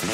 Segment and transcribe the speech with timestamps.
[0.00, 0.06] Hi,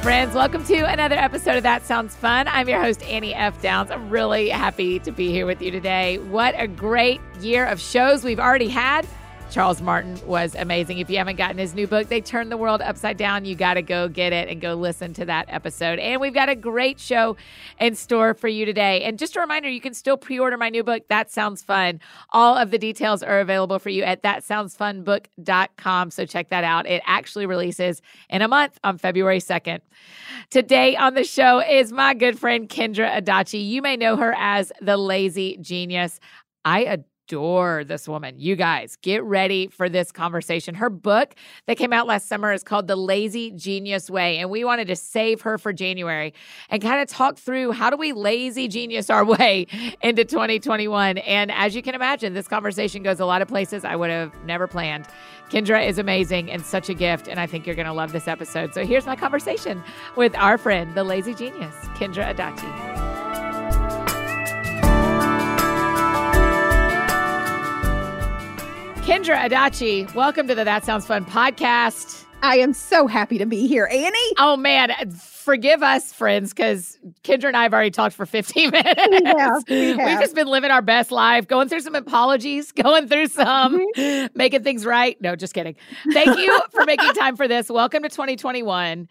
[0.00, 0.34] friends.
[0.34, 2.48] Welcome to another episode of That Sounds Fun.
[2.48, 3.60] I'm your host, Annie F.
[3.60, 3.90] Downs.
[3.90, 6.16] I'm really happy to be here with you today.
[6.16, 9.06] What a great year of shows we've already had.
[9.52, 10.96] Charles Martin was amazing.
[10.96, 13.74] If you haven't gotten his new book, They Turned the World Upside Down, you got
[13.74, 15.98] to go get it and go listen to that episode.
[15.98, 17.36] And we've got a great show
[17.78, 19.02] in store for you today.
[19.02, 22.00] And just a reminder, you can still pre order my new book, That Sounds Fun.
[22.30, 26.10] All of the details are available for you at thatsoundsfunbook.com.
[26.10, 26.86] So check that out.
[26.86, 28.00] It actually releases
[28.30, 29.80] in a month on February 2nd.
[30.48, 33.68] Today on the show is my good friend Kendra Adachi.
[33.68, 36.20] You may know her as the Lazy Genius.
[36.64, 38.34] I adore adore this woman.
[38.38, 40.74] You guys, get ready for this conversation.
[40.74, 41.34] Her book
[41.66, 44.38] that came out last summer is called The Lazy Genius Way.
[44.38, 46.34] And we wanted to save her for January
[46.68, 49.66] and kind of talk through how do we lazy genius our way
[50.02, 51.18] into 2021.
[51.18, 54.32] And as you can imagine, this conversation goes a lot of places I would have
[54.44, 55.06] never planned.
[55.48, 57.28] Kendra is amazing and such a gift.
[57.28, 58.74] And I think you're going to love this episode.
[58.74, 59.82] So here's my conversation
[60.16, 63.11] with our friend, the lazy genius, Kendra Adachi.
[69.02, 72.24] Kendra Adachi, welcome to the That Sounds Fun podcast.
[72.40, 74.32] I am so happy to be here, Annie.
[74.38, 79.00] Oh man, forgive us, friends, because Kendra and I have already talked for 15 minutes.
[79.24, 79.96] Yeah, we have.
[79.98, 84.26] We've just been living our best life, going through some apologies, going through some mm-hmm.
[84.36, 85.20] making things right.
[85.20, 85.74] No, just kidding.
[86.12, 87.68] Thank you for making time for this.
[87.68, 89.08] Welcome to 2021.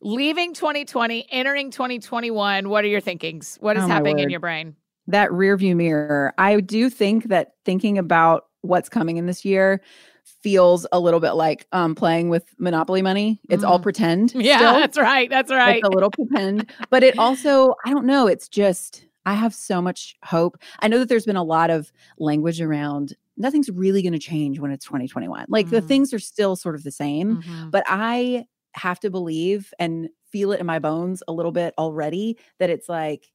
[0.00, 2.70] Leaving 2020, entering 2021.
[2.70, 3.58] What are your thinkings?
[3.60, 4.74] What is oh, happening in your brain?
[5.06, 6.32] That rearview mirror.
[6.38, 9.80] I do think that thinking about what's coming in this year
[10.24, 13.40] feels a little bit like um, playing with monopoly money.
[13.50, 13.68] It's mm.
[13.68, 14.34] all pretend.
[14.44, 14.72] Yeah, still.
[14.74, 15.30] that's right.
[15.30, 15.76] That's right.
[15.76, 19.80] It's a little pretend, but it also I don't know, it's just I have so
[19.80, 20.58] much hope.
[20.80, 24.60] I know that there's been a lot of language around nothing's really going to change
[24.60, 25.46] when it's 2021.
[25.48, 25.70] Like mm.
[25.70, 27.70] the things are still sort of the same, mm-hmm.
[27.70, 32.38] but I have to believe and feel it in my bones a little bit already
[32.58, 33.32] that it's like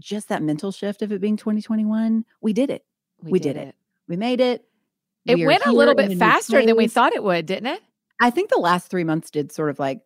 [0.00, 2.24] just that mental shift of it being 2021.
[2.40, 2.84] We did it.
[3.22, 3.74] We, we did, did, it.
[4.08, 4.64] We made it.
[5.26, 7.82] It we went a little bit faster than we thought it would, didn't it?
[8.20, 10.00] I think the last three months did sort of like,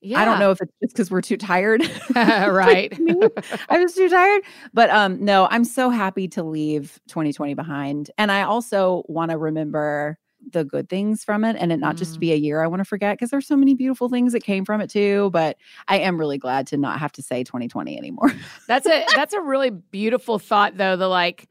[0.00, 0.20] yeah.
[0.20, 1.82] I don't know if it's just because we're too tired.
[2.14, 2.96] right.
[3.68, 4.42] I was too tired.
[4.72, 8.10] But um, no, I'm so happy to leave 2020 behind.
[8.16, 10.18] And I also want to remember
[10.52, 11.98] the good things from it and it not mm.
[11.98, 14.44] just be a year I want to forget because there's so many beautiful things that
[14.44, 15.30] came from it too.
[15.32, 15.56] But
[15.88, 18.32] I am really glad to not have to say 2020 anymore.
[18.68, 20.94] that's a that's a really beautiful thought though.
[20.94, 21.48] The like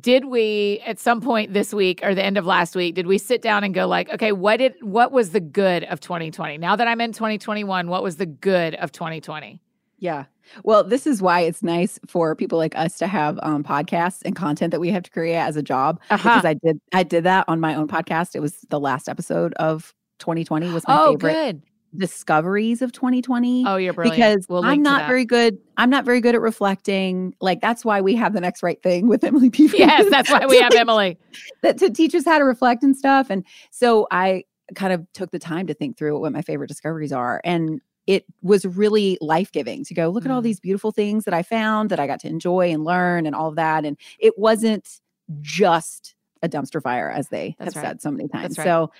[0.00, 3.16] did we at some point this week or the end of last week did we
[3.16, 6.74] sit down and go like okay what did what was the good of 2020 now
[6.74, 9.60] that i'm in 2021 what was the good of 2020
[10.04, 10.24] yeah.
[10.64, 14.36] Well this is why it's nice for people like us to have um, podcasts and
[14.36, 15.98] content that we have to create as a job.
[16.10, 16.28] Uh-huh.
[16.28, 18.34] because i did i did that on my own podcast.
[18.34, 21.62] It was the last episode of 2020 was my oh, favorite good
[21.96, 23.64] discoveries of 2020.
[23.66, 24.16] Oh, you're brilliant.
[24.16, 25.58] Because we'll I'm not very good.
[25.76, 27.34] I'm not very good at reflecting.
[27.40, 29.70] Like that's why we have the next right thing with Emily P.
[29.74, 31.18] Yes, that's why we have Emily.
[31.62, 33.28] that to teach us how to reflect and stuff.
[33.30, 34.44] And so I
[34.74, 37.40] kind of took the time to think through what my favorite discoveries are.
[37.44, 40.26] And it was really life giving to go look mm.
[40.26, 40.44] at all mm.
[40.44, 43.48] these beautiful things that I found that I got to enjoy and learn and all
[43.48, 43.84] of that.
[43.84, 45.00] And it wasn't
[45.40, 47.90] just a dumpster fire, as they That's have right.
[47.90, 48.58] said so many times.
[48.58, 48.64] Right.
[48.64, 48.92] So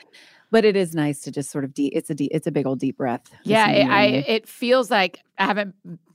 [0.50, 2.66] but it is nice to just sort of deep it's a deep it's a big
[2.66, 5.74] old deep breath yeah it, i it feels like i haven't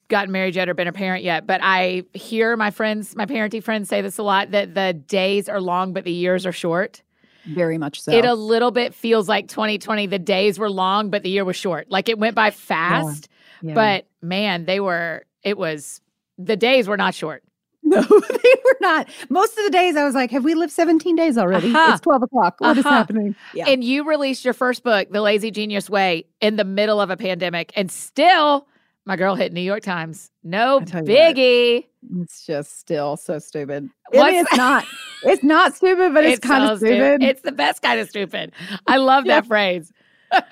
[0.09, 3.63] gotten married yet or been a parent yet but i hear my friends my parenting
[3.63, 7.01] friends say this a lot that the days are long but the years are short.
[7.45, 8.11] Very much so.
[8.11, 11.55] It a little bit feels like 2020 the days were long but the year was
[11.55, 11.89] short.
[11.89, 13.29] Like it went by fast
[13.61, 13.69] yeah.
[13.69, 13.73] Yeah.
[13.75, 16.01] but man they were it was
[16.37, 17.43] the days were not short
[18.01, 19.09] no, they were not.
[19.29, 21.69] Most of the days I was like, have we lived 17 days already?
[21.69, 21.93] Uh-huh.
[21.93, 22.55] It's 12 o'clock.
[22.59, 22.79] What uh-huh.
[22.79, 23.35] is happening?
[23.53, 23.67] Yeah.
[23.67, 27.17] And you released your first book, The Lazy Genius Way, in the middle of a
[27.17, 27.71] pandemic.
[27.75, 28.67] And still,
[29.05, 30.29] my girl hit New York Times.
[30.43, 31.85] No biggie.
[32.01, 33.89] What, it's just still so stupid.
[34.11, 34.85] it's not.
[35.23, 36.95] It's not stupid, but it's, it's kind so of stupid.
[36.95, 37.23] stupid.
[37.23, 38.51] It's the best kind of stupid.
[38.85, 39.91] I love that phrase.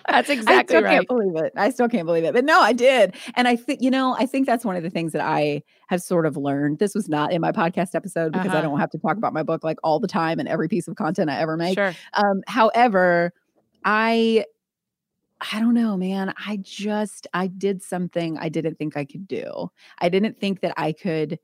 [0.07, 0.95] That's exactly I still right.
[0.95, 1.53] can't believe it.
[1.55, 2.33] I still can't believe it.
[2.33, 3.15] But no, I did.
[3.35, 6.01] And I think, you know, I think that's one of the things that I have
[6.01, 6.79] sort of learned.
[6.79, 8.57] This was not in my podcast episode because uh-huh.
[8.57, 10.87] I don't have to talk about my book like all the time and every piece
[10.87, 11.77] of content I ever make.
[11.77, 11.93] Sure.
[12.13, 13.33] Um, however,
[13.85, 14.45] I
[15.39, 16.33] I don't know, man.
[16.45, 19.71] I just I did something I didn't think I could do.
[19.99, 21.39] I didn't think that I could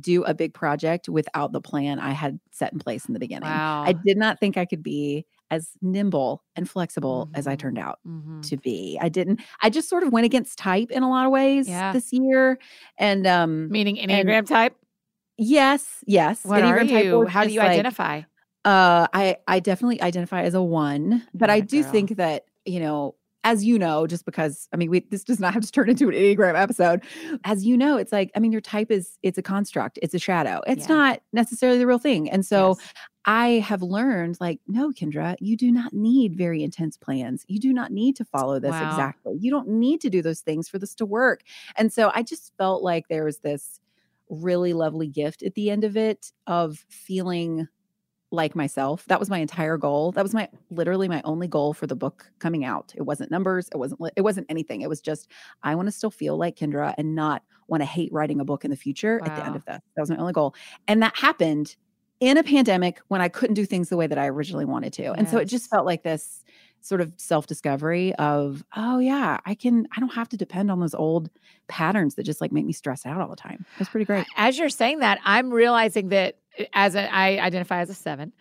[0.00, 3.48] do a big project without the plan I had set in place in the beginning.
[3.48, 3.84] Wow.
[3.86, 7.58] I did not think I could be as nimble and flexible as I Mhm.
[7.60, 8.42] turned out Mhm.
[8.48, 8.98] to be.
[9.00, 11.92] I didn't I just sort of went against type in a lot of ways Yeah.
[11.92, 12.58] this year.
[12.98, 14.76] And um Meaning Enneagram type?
[15.38, 16.44] yes, yes.
[16.44, 17.26] What are Enneagram type you?
[17.26, 18.22] How do you like, identify?
[18.64, 21.92] Uh I I definitely identify as a 1, but I do girl.
[21.92, 23.14] think that, you know,
[23.46, 26.08] as you know, just because I mean, we this does not have to turn into
[26.08, 27.02] an Enneagram episode.
[27.44, 30.18] As you know, it's like I mean, your type is it's a construct, it's a
[30.18, 30.60] shadow.
[30.66, 30.96] It's Yeah.
[30.96, 32.28] not necessarily the real thing.
[32.28, 32.92] And so Yes.
[33.24, 37.44] I have learned like, no, Kendra, you do not need very intense plans.
[37.48, 38.90] You do not need to follow this Wow.
[38.90, 39.36] exactly.
[39.40, 41.42] You don't need to do those things for this to work.
[41.76, 43.80] And so I just felt like there was this
[44.28, 47.68] really lovely gift at the end of it of feeling
[48.30, 49.04] like myself.
[49.06, 50.12] That was my entire goal.
[50.12, 52.92] That was my literally my only goal for the book coming out.
[52.96, 54.80] It wasn't numbers, it wasn't it wasn't anything.
[54.80, 55.30] It was just
[55.62, 58.64] I want to still feel like Kendra and not want to hate writing a book
[58.64, 59.82] in the future at the end of that.
[59.94, 60.54] That was my only goal.
[60.88, 61.76] And that happened
[62.20, 65.12] in a pandemic when I couldn't do things the way that I originally wanted to.
[65.12, 66.44] And so it just felt like this
[66.80, 70.94] sort of self-discovery of, oh yeah, I can I don't have to depend on those
[70.94, 71.30] old
[71.68, 73.66] patterns that just like make me stress out all the time.
[73.78, 74.26] That's pretty great.
[74.36, 76.36] As you're saying that, I'm realizing that
[76.72, 78.32] as a, I identify as a seven,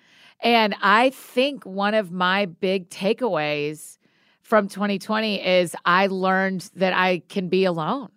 [0.41, 3.97] and I think one of my big takeaways
[4.41, 8.09] from 2020 is I learned that I can be alone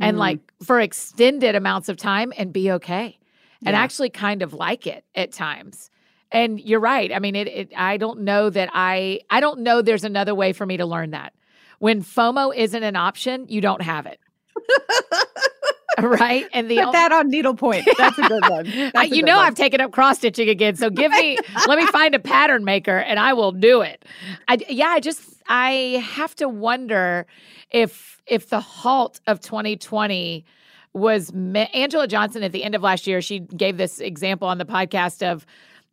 [0.00, 0.20] and Mm.
[0.20, 3.18] like for extended amounts of time and be okay
[3.66, 3.80] and Yeah.
[3.82, 5.90] actually kind of like it at times.
[6.30, 7.12] And you're right.
[7.12, 7.72] I mean, it, it.
[7.76, 9.20] I don't know that I.
[9.30, 9.80] I don't know.
[9.82, 11.32] There's another way for me to learn that.
[11.78, 14.20] When FOMO isn't an option, you don't have it,
[16.02, 16.46] right?
[16.52, 17.88] And the Put that on needlepoint.
[17.96, 18.66] That's a good one.
[18.94, 19.46] A you good know one.
[19.46, 20.76] I've taken up cross stitching again.
[20.76, 24.04] So give me, let me find a pattern maker and I will do it.
[24.46, 27.26] I, yeah, I just, I have to wonder
[27.70, 30.44] if, if the halt of 2020
[30.92, 34.58] was me- Angela Johnson at the end of last year, she gave this example on
[34.58, 35.46] the podcast of,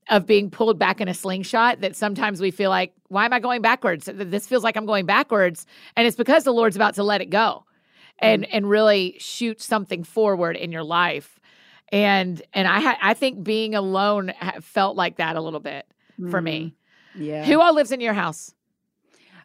[0.09, 3.39] of being pulled back in a slingshot that sometimes we feel like, why am I
[3.39, 4.07] going backwards?
[4.13, 5.65] This feels like I'm going backwards.
[5.95, 7.65] And it's because the Lord's about to let it go
[8.19, 11.39] and and really shoot something forward in your life.
[11.91, 15.85] And and I ha- I think being alone ha- felt like that a little bit
[16.31, 16.75] for me.
[17.17, 17.45] Mm, Yeah.
[17.45, 18.53] Who all lives in your house?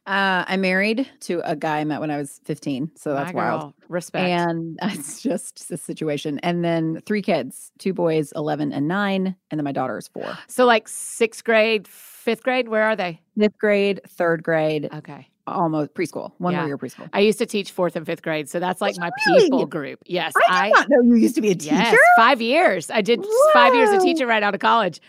[0.07, 2.93] Uh, I'm married to a guy I met when I was 15.
[2.97, 3.61] So that's My wild.
[3.61, 3.75] girl.
[3.89, 4.29] Respect.
[4.29, 6.39] And it's just the situation.
[6.43, 9.37] And then three kids, two boys, 11 and nine.
[9.51, 10.37] And then my daughter is four.
[10.49, 13.21] so like sixth grade, fifth grade, where are they?
[13.39, 15.29] Fifth grade, third grade, Okay.
[15.51, 16.61] Almost preschool, one Yeah.
[16.61, 17.09] more year preschool.
[17.13, 19.45] I used to teach fourth and fifth grade, so that's like my Really?
[19.45, 20.01] people group.
[20.07, 21.75] Yes, I did not know you used to be a teacher.
[21.75, 22.91] Yes, five years.
[22.91, 24.05] I did five years of Whoa.
[24.05, 25.01] teaching right out of college.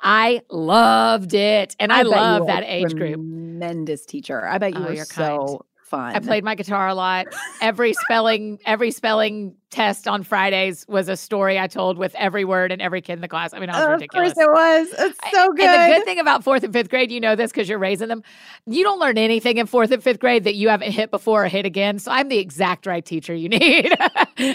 [0.00, 3.14] I loved it, and I, you love that age group.
[3.14, 4.46] Tremendous teacher.
[4.46, 5.60] I bet you Oh, were you're so kind.
[5.84, 6.14] fun.
[6.16, 7.26] I played my guitar a lot.
[7.60, 12.72] Every spelling, every spelling test on Fridays was a story I told with every word
[12.72, 13.52] and every kid in the class.
[13.52, 14.32] I mean, I was Of ridiculous.
[14.32, 14.88] course it was.
[15.10, 15.66] It's so good.
[15.66, 18.08] And the good thing about fourth and fifth grade, you know this because you're raising
[18.08, 18.22] them.
[18.66, 21.48] You don't learn anything in fourth and fifth grade that you haven't hit before or
[21.48, 21.98] hit again.
[21.98, 23.92] So I'm the exact right teacher you need.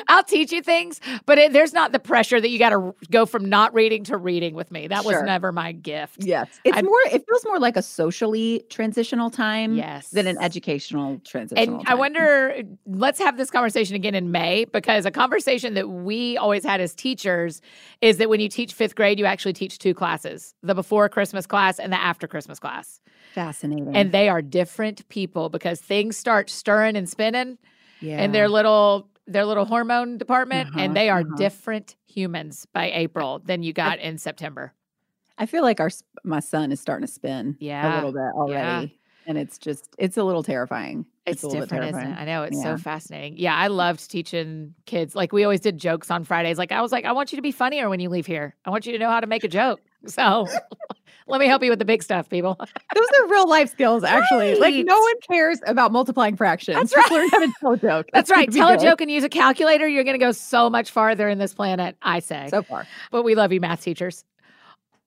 [0.07, 3.25] I'll teach you things, but it, there's not the pressure that you got to go
[3.25, 4.87] from not reading to reading with me.
[4.87, 6.23] That was never my gift.
[6.23, 6.47] Yes.
[6.63, 10.09] It's I- more it feels more like a socially transitional time Yes.
[10.09, 15.02] than an educational transitional And I wonder, let's have this conversation again in May because
[15.05, 17.61] a conversation that we always had as teachers
[18.01, 21.45] is that when you teach fifth grade, you actually teach two classes the before Christmas
[21.45, 23.01] class and the after Christmas class.
[23.33, 23.95] fascinating.
[23.95, 27.57] And they are different people because things start stirring and spinning
[28.01, 28.23] yeah.
[28.23, 31.35] in their little their little hormone department Uh-huh, and they are uh-huh.
[31.37, 34.73] different humans by April than you got in September.
[35.37, 35.89] I feel like our
[36.23, 38.99] my son is starting to spin Yeah, a little bit already.
[39.25, 41.05] And it's just it's a little terrifying.
[41.25, 42.17] It's, little different, isn't it?
[42.19, 43.37] I know it's so fascinating.
[43.37, 45.15] Yeah, I loved teaching kids.
[45.15, 46.57] Like we always did jokes on Fridays.
[46.57, 48.55] Like I was like, I want you to be funnier when you leave here.
[48.65, 49.79] I want you to know how to make a joke.
[50.05, 50.45] So
[51.27, 52.57] let me help you with the big stuff, people.
[52.59, 54.55] Those are real life skills, actually.
[54.55, 56.75] Like no one cares about multiplying fractions.
[56.75, 57.19] That's Just right.
[57.19, 58.09] learn how to tell a joke.
[58.11, 58.51] That's gonna right.
[58.51, 59.87] Tell a joke and use a calculator.
[59.87, 62.47] You're going to go so much farther in this planet, I say.
[62.49, 62.85] So far.
[63.11, 64.25] but we love you, math teachers.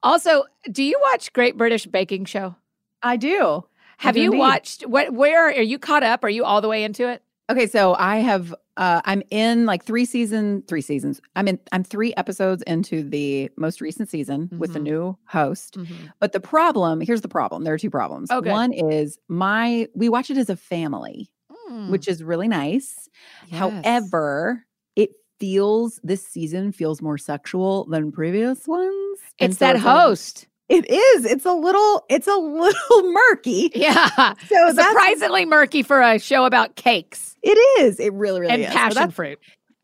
[0.03, 2.55] Also, do you watch Great British Baking Show?
[3.03, 3.65] I do.
[3.99, 4.39] Have you indeed.
[4.39, 6.25] watched what where are you caught up?
[6.25, 7.23] Are you all the way into it?
[7.51, 11.21] Okay, so I have uh I'm in like 3 season 3 seasons.
[11.37, 14.83] I'm in I'm 3 episodes into the most recent season with the Mhm.
[14.85, 15.79] new host.
[16.21, 17.65] But the problem, here's the problem.
[17.65, 18.31] There are two problems.
[18.31, 18.51] Oh, good.
[18.53, 21.31] One is my we watch it as a family,
[21.71, 23.09] Mm, which is really nice.
[23.49, 23.59] yes.
[23.59, 24.65] However,
[24.97, 25.11] it
[25.41, 29.21] feels this season feels more sexual than previous ones.
[29.39, 30.47] it's so that host.
[30.69, 31.25] It is.
[31.25, 33.71] It's a little it's a little murky.
[33.75, 34.35] Yeah.
[34.49, 38.01] So Surprisingly murky for a show about cakes it is.
[38.01, 38.69] It really really and is.
[38.69, 39.39] So passion that's- fruit.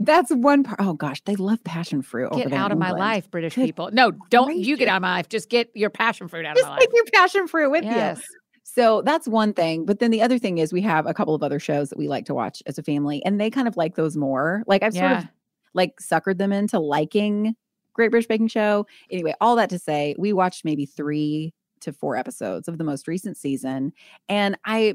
[0.04, 0.80] That's one part.
[0.82, 2.30] Oh gosh, they love passion fruit.
[2.32, 3.90] over Get out of my life, British Good people.
[3.92, 5.28] No, don't you get out of my life.
[5.28, 6.80] Just get your passion fruit out Just of my life.
[6.80, 8.18] take your passion fruit with Yes.
[8.18, 8.24] you.
[8.64, 9.84] So that's one thing.
[9.84, 12.08] But then the other thing is we have a couple of other shows that we
[12.08, 14.64] like to watch as a family, and they kind of like those more.
[14.66, 15.24] Like I've sort of
[15.72, 17.54] like suckered them into liking
[17.94, 18.86] Great British Baking Show.
[19.10, 23.08] Anyway, all that to say, we watched maybe three to four episodes of the most
[23.08, 23.92] recent season.
[24.28, 24.94] And I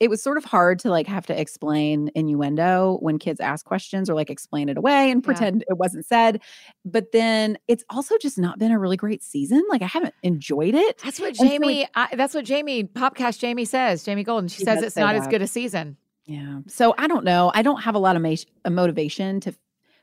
[0.00, 4.08] it was sort of hard to like have to explain innuendo when kids ask questions
[4.08, 5.24] or like explain it away and Yeah.
[5.26, 6.40] pretend it wasn't said.
[6.84, 9.60] But then it's also just not been a really great season.
[9.68, 10.98] Like I haven't enjoyed it.
[11.02, 11.88] That's what so it- Jamie.
[11.96, 14.04] I, that's what Jamie Popcast Jamie says.
[14.04, 14.46] Jamie Golden.
[14.46, 15.96] She She says it's not as good a season.
[16.26, 16.60] Yeah.
[16.68, 17.50] So I don't know.
[17.52, 18.36] I don't have a lot of ma-
[18.70, 19.54] motivation to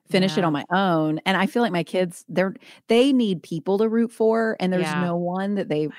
[0.10, 1.20] finish it on my own.
[1.26, 2.54] And I feel like my kids, they're
[2.88, 5.02] they need people to root for, and there's Yeah.
[5.04, 5.90] no one that they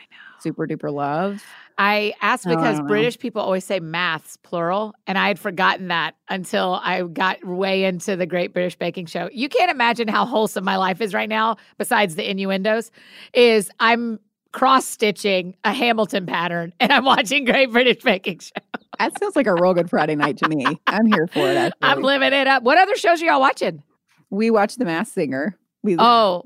[0.41, 1.43] super duper love.
[1.79, 2.87] I asked Oh, I because know.
[2.87, 7.85] British people always say maths plural, and I had forgotten that until I got way
[7.85, 9.29] into the Great British Baking Show.
[9.33, 11.57] You can't imagine how wholesome my life is right now.
[11.77, 12.91] Besides the innuendos,
[13.35, 14.19] is I'm
[14.53, 18.53] cross stitching a Hamilton pattern, and I'm watching Great British Baking Show.
[18.99, 20.65] That sounds like a real good Friday night to me.
[20.87, 21.57] I'm here for it.
[21.57, 21.73] Actually.
[21.83, 22.63] I'm living it up.
[22.63, 23.83] What other shows are y'all watching?
[24.31, 25.57] We watched The Masked Singer.
[25.83, 26.45] We Oh,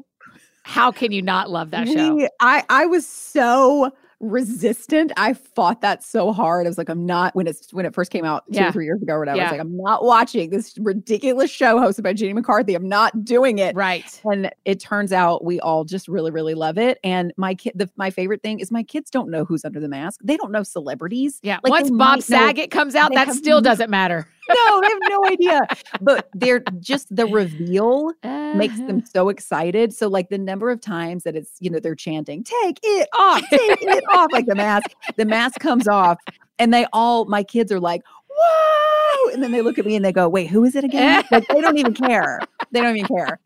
[0.65, 2.29] how can you not love that show?
[2.41, 3.91] I I was so
[4.23, 5.11] resistant.
[5.17, 6.67] I fought that so hard.
[6.67, 8.69] I was like, I'm not when it's when it first came out two Yeah.
[8.69, 9.41] or three years ago or whatever.
[9.41, 12.75] I was like, I'm not watching this ridiculous show hosted by Jenny McCarthy.
[12.75, 13.75] I'm not doing it.
[13.75, 14.21] Right.
[14.31, 16.99] And it turns out we all just really, really love it.
[17.03, 19.89] And my kid, the, my favorite thing is my kids don't know who's under the
[19.89, 20.21] mask.
[20.23, 21.41] They don't know celebrities.
[21.43, 21.59] Yeah.
[21.65, 24.29] Like, Once Bob might know- Saget comes out, that still doesn't matter.
[24.49, 25.61] No, they have no idea.
[26.01, 28.13] But they're just the reveal
[28.55, 28.87] makes Uh-huh.
[28.87, 29.93] them so excited.
[29.95, 33.49] So like the number of times that it's, you know, they're chanting, take it off,
[33.51, 36.19] take it off, like the mask, the mask comes off
[36.59, 39.31] and they all, my kids are like, whoa.
[39.33, 41.23] And then they look at me and they go, wait, who is it again?
[41.31, 42.41] Like they don't even care.
[42.73, 43.39] They don't even care.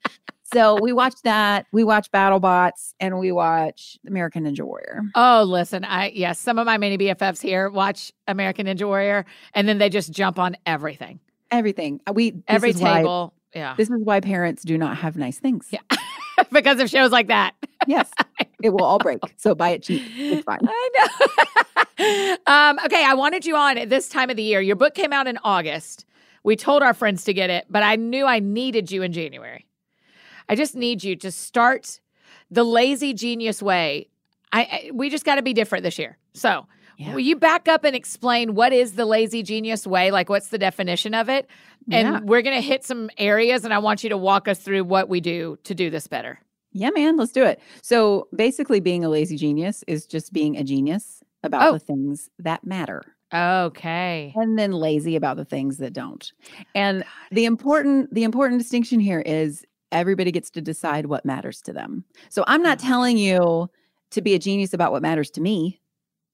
[0.54, 1.66] So we watch that.
[1.73, 5.02] We watch BattleBots and we watch American Ninja Warrior.
[5.14, 9.68] Oh, listen, I yes, some of my mini BFFs here watch American Ninja Warrior, and
[9.68, 11.18] then they just jump on everything,
[11.50, 12.00] Everything.
[12.06, 13.34] Uh, We every is why- table.
[13.54, 15.68] yeah, this is why parents do not have nice things.
[15.70, 15.80] Yeah.
[16.52, 17.52] because of shows like that.
[17.87, 18.11] Yes.
[18.62, 19.18] It will all break.
[19.37, 20.00] So buy it cheap.
[20.16, 20.58] It's fine.
[20.66, 20.90] I
[21.99, 22.37] know.
[22.46, 24.62] um, okay, I wanted you on at this time of the year.
[24.62, 26.06] Your book came out in August.
[26.44, 29.66] We told our friends to get it, but I knew I needed you in January.
[30.48, 32.00] I just need you to start
[32.50, 34.08] the lazy genius way.
[34.52, 36.16] I, I we just got to be different this year.
[36.34, 37.12] So, Yeah.
[37.12, 40.10] will you back up and explain what is the lazy genius way?
[40.10, 41.48] Like, what's the definition of it?
[41.90, 42.20] And Yeah.
[42.22, 45.08] we're going to hit some areas, and I want you to walk us through what
[45.08, 46.38] we do to do this better.
[46.72, 47.60] Yeah, man, let's do it.
[47.82, 51.72] So basically, being a lazy genius is just being a genius about Oh.
[51.74, 54.32] the things that matter, Okay.
[54.36, 56.32] and then lazy about the things that don't.
[56.74, 61.72] And the important the important distinction here is everybody gets to decide what matters to
[61.72, 62.04] them.
[62.28, 62.86] So I'm not Oh.
[62.86, 63.70] telling you
[64.10, 65.80] to be a genius about what matters to me.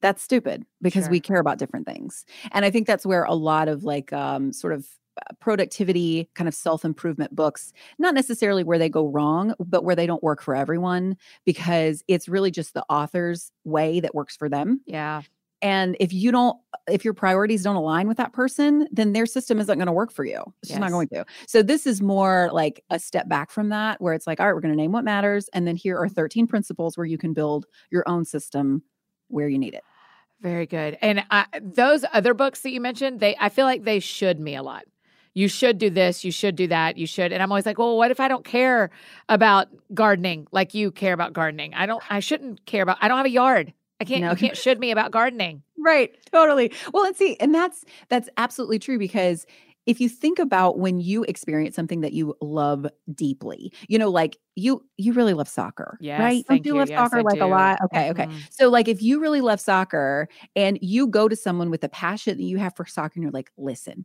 [0.02, 1.10] That's stupid because Sure.
[1.12, 2.24] we care about different things.
[2.52, 4.88] And I think that's where a lot of like um sort of
[5.18, 10.06] uh, productivity kind of self-improvement books not necessarily where they go wrong but where they
[10.06, 14.80] don't work for everyone because it's really just the author's way that works for them
[14.86, 15.22] Yeah.
[15.62, 16.56] And if you don't
[16.88, 20.12] if your priorities don't align with that person then their system isn't going to work
[20.12, 23.50] for you it's just not going to so this is more like a step back
[23.50, 25.76] from that where it's like all right we're going to name what matters and then
[25.76, 26.14] here are mm-hmm.
[26.14, 28.82] 13 principles where you can build your own system
[29.28, 29.84] where you need it
[30.40, 30.96] Very good.
[31.02, 34.56] And I, those other books that you mentioned, they I feel like they should me
[34.56, 34.84] a lot.
[35.34, 37.32] You should do this, you should do that, you should.
[37.32, 38.90] And I'm always like, well, what if I don't care
[39.28, 41.74] about gardening like you care about gardening?
[41.74, 43.72] I don't I shouldn't care about I don't have a yard.
[44.00, 44.30] I can't No.
[44.30, 45.62] you can't should me about gardening.
[45.78, 46.72] Right, totally.
[46.92, 49.46] Well, and see, and that's that's absolutely true because
[49.86, 54.36] if you think about when you experience something that you love deeply, you know, like
[54.56, 56.44] you you really love soccer, Yes, right?
[56.48, 56.80] thank you you.
[56.80, 57.78] love Yes, soccer I like a lot?
[57.86, 58.28] Okay, okay.
[58.28, 58.48] Mhm.
[58.50, 62.36] So like if you really love soccer and you go to someone with a passion
[62.36, 64.04] that you have for soccer and you're like, "Listen,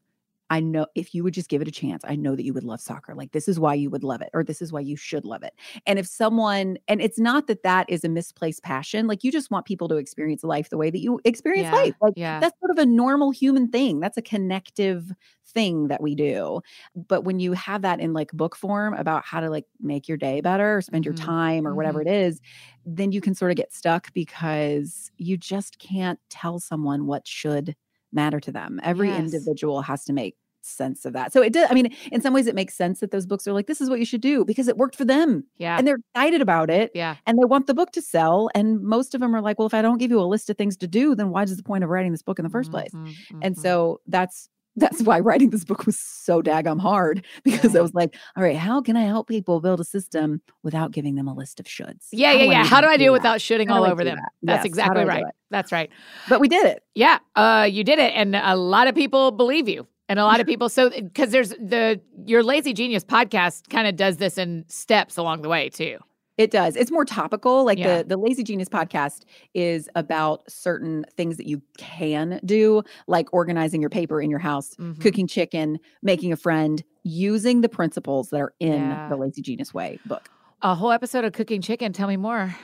[0.50, 2.64] I know if you would just give it a chance, I know that you would
[2.64, 3.16] love soccer.
[3.16, 5.44] Like this is why you would love it or this is why you should love
[5.44, 5.54] it."
[5.88, 9.52] And if someone and it's not that that is a misplaced passion, like you just
[9.52, 11.96] want people to experience life the way that you experience Yeah, life.
[12.02, 12.42] Like yeah.
[12.42, 14.00] that's sort of a normal human thing.
[14.00, 15.12] That's a connective
[15.48, 16.62] thing that we do.
[16.96, 20.18] But when you have that in like book form about how to like make your
[20.18, 22.42] day better or spend your Mhm, time or whatever it is,
[22.86, 27.76] then you can sort of get stuck because you just can't tell someone what should
[28.12, 28.80] matter to them.
[28.84, 29.16] Every Yes.
[29.16, 31.32] individual has to make sense of that.
[31.32, 33.54] So it does, I mean, in some ways it makes sense that those books are
[33.54, 35.78] like, this is what you should do because it worked for them Yeah.
[35.78, 37.18] and they're excited about it yeah.
[37.28, 38.50] and they want the book to sell.
[38.56, 40.58] And most of them are like, well, if I don't give you a list of
[40.58, 42.72] things to do, then why is the point of writing this book in the 1st
[42.72, 42.94] place?
[42.94, 43.58] Mhm, And mhm.
[43.58, 47.80] so that's that's why writing this book was so daggum hard because Right.
[47.80, 51.16] I was like, all right, how can I help people build a system without giving
[51.16, 52.08] them a list of shoulds?
[52.12, 52.66] Yeah, How yeah, yeah.
[52.66, 54.18] How do I do it without shooting How all over them?
[54.18, 54.32] that?
[54.44, 55.26] That's Yes, exactly right.
[55.50, 55.90] That's right.
[56.28, 56.84] But we did it.
[56.96, 60.40] Yeah, uh, you did it, and a lot of people believe you, and a lot
[60.40, 60.68] of people.
[60.70, 65.42] So, because there's the your Lazy Genius podcast kind of does this in steps along
[65.44, 66.00] the way too.
[66.38, 66.76] It does.
[66.76, 67.64] It's more topical.
[67.64, 68.00] Like Yeah.
[68.00, 69.22] the the Lazy Genius podcast
[69.54, 74.76] is about certain things that you can do, like organizing your paper in your house,
[74.76, 75.00] Mhm.
[75.02, 79.08] cooking chicken, making a friend, using the principles that are in Yeah.
[79.10, 80.30] the Lazy Genius Way book.
[80.62, 81.94] A whole episode of cooking chicken.
[81.94, 82.56] Tell me more.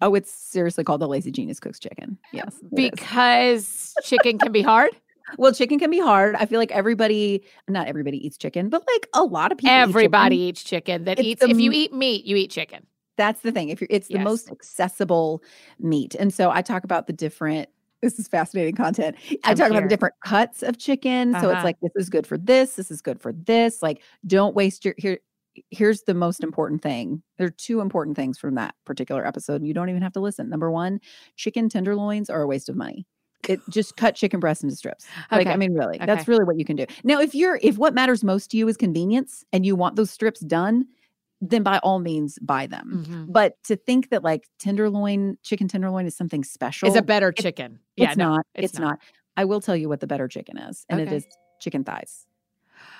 [0.00, 2.18] Oh, it's seriously called the Lazy Genius Cooks Chicken.
[2.32, 2.54] Yes.
[2.74, 4.90] Because chicken can be hard.
[5.38, 6.34] well, chicken can be hard.
[6.36, 9.74] I feel like everybody, not everybody eats chicken, but like a lot of people.
[9.74, 9.78] eat.
[9.80, 11.04] Everybody eats chicken.
[11.04, 11.40] That It's eats.
[11.42, 12.86] the If you eat meat, you eat chicken.
[13.16, 13.68] That's the thing.
[13.70, 15.42] If you're, it's the most accessible
[15.78, 17.68] meat, and so I talk about the different.
[18.02, 19.16] This is fascinating content.
[19.42, 21.32] I I'm talk about the different cuts of chicken.
[21.32, 21.50] So Uh-huh.
[21.52, 22.74] it's like this is good for this.
[22.74, 23.82] This is good for this.
[23.82, 25.18] Like, don't waste your here.
[25.70, 27.22] Here's the most important thing.
[27.38, 30.50] There are two important things from that particular episode, you don't even have to listen.
[30.50, 31.00] Number one,
[31.36, 33.06] chicken tenderloins are a waste of money.
[33.48, 35.06] It just cut chicken breasts into strips.
[35.32, 36.04] Like, I mean, really, Okay.
[36.06, 36.84] that's really what you can do.
[37.04, 40.10] Now, if you're if what matters most to you is convenience and you want those
[40.10, 40.84] strips done,
[41.40, 43.04] then by all means buy them.
[43.06, 43.32] Mhm.
[43.32, 47.36] But to think that like tenderloin, chicken tenderloin is something special, Is a better it-
[47.36, 47.78] chicken.
[47.96, 48.46] it's yeah, no, not.
[48.54, 48.86] it's It's, not.
[48.88, 48.98] not.
[49.36, 51.10] I will tell you what the better chicken is, and Okay.
[51.10, 51.26] it is
[51.60, 52.26] chicken thighs.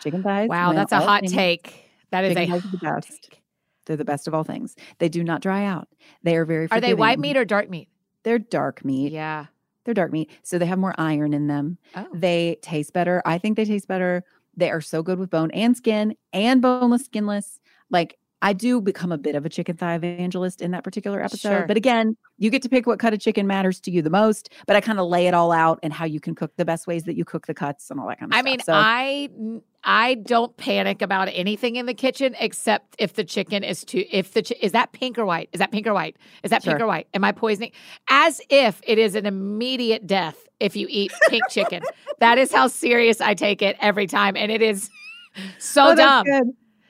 [0.03, 0.49] Chicken thighs.
[0.49, 1.33] Wow, that's a hot things.
[1.33, 1.85] take.
[2.11, 3.23] That is a Chicken thighs are the best.
[3.31, 3.43] take.
[3.87, 4.75] They're the best of all things.
[4.99, 5.89] They do not dry out.
[6.23, 6.69] They are very.
[6.71, 7.89] Are they white meat or dark meat?
[8.25, 9.13] They're dark meat.
[9.13, 9.47] Yeah.
[9.85, 11.79] They're dark meat, so they have more iron in them.
[11.95, 12.07] Oh.
[12.13, 13.23] They taste better.
[13.25, 14.25] I think they taste better.
[14.57, 17.61] They are so good with bone and skin and boneless, skinless.
[17.89, 21.49] Like I do become a bit of a chicken thigh evangelist in that particular episode.
[21.49, 21.65] Sure.
[21.67, 24.51] But again, you get to pick what cut of chicken matters to you the most.
[24.69, 26.87] But I kind of lay it all out and how you can cook the best
[26.87, 28.47] ways that you cook the cuts and all that kind of stuff.
[28.47, 29.37] I stuff.
[29.39, 33.65] mean, so, I I don't panic about anything in the kitchen except if the chicken
[33.65, 34.05] is too.
[34.13, 35.49] If the chi- is that pink or white?
[35.53, 36.17] Is that pink or white?
[36.45, 36.85] Is that pink Sure.
[36.87, 37.09] or white?
[37.15, 37.73] Am I poisoning?
[38.11, 41.83] As if it is an immediate death if you eat pink chicken.
[42.21, 44.89] That is how serious I take it every time, and it is
[45.59, 46.25] so Oh, dumb.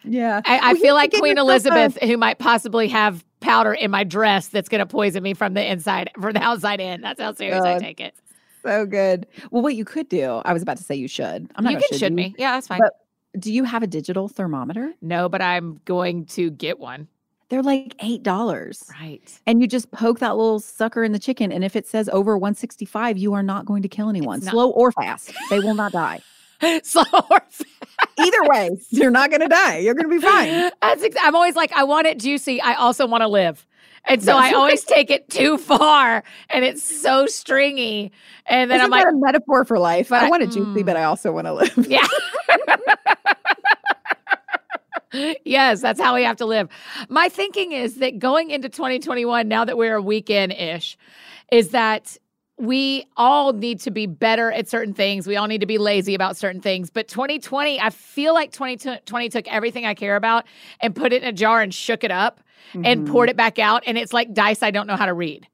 [0.07, 0.41] Yeah.
[0.45, 4.05] I, I feel like Queen yourself a- Elizabeth, who might possibly have powder in my
[4.05, 7.01] dress that's going to poison me from the inside, from the outside in.
[7.01, 8.15] That's how serious I take it.
[8.63, 9.27] So good.
[9.51, 11.51] Well, what you could do, I was about to say you should.
[11.55, 12.17] I'm not you can should you.
[12.17, 12.35] me.
[12.37, 12.81] Yeah, that's fine.
[12.81, 12.95] But
[13.41, 14.93] do you have a digital thermometer?
[15.01, 17.09] no, but I'm going to get one.
[17.49, 18.83] They're like eight dollars.
[19.01, 19.41] Right.
[19.47, 21.53] And you just poke that little sucker in the chicken.
[21.53, 24.91] And if it says over 165, you are not going to kill anyone, slow or
[24.91, 25.33] fast.
[25.49, 26.21] They will not die.
[26.83, 27.65] Slow or fast.
[28.19, 29.79] Either way, you're not going to die.
[29.79, 30.71] You're going to be fine.
[30.83, 32.61] That's ex- I'm always like, I want it juicy.
[32.61, 33.67] I also want to live.
[34.09, 38.13] And so I always take it too far and it's so stringy.
[38.47, 40.13] And then Isn't I'm like, a metaphor for life?
[40.13, 40.87] I I- want it juicy, mm.
[40.87, 41.87] but I also want to live.
[41.89, 42.07] Yeah.
[45.45, 46.69] yes, that's how we have to live.
[47.09, 50.97] My thinking is that going into 2021, now that we're a weekend ish,
[51.51, 52.17] is that
[52.59, 55.27] we all need to be better at certain things.
[55.27, 56.89] We all need to be lazy about certain things.
[56.89, 60.47] But 2020, I feel like 2020 took everything I care about
[60.81, 62.41] and put it in a jar and shook it up
[62.75, 63.13] and Mhm.
[63.13, 63.83] poured it back out.
[63.87, 65.47] And it's like dice I don't know how to read.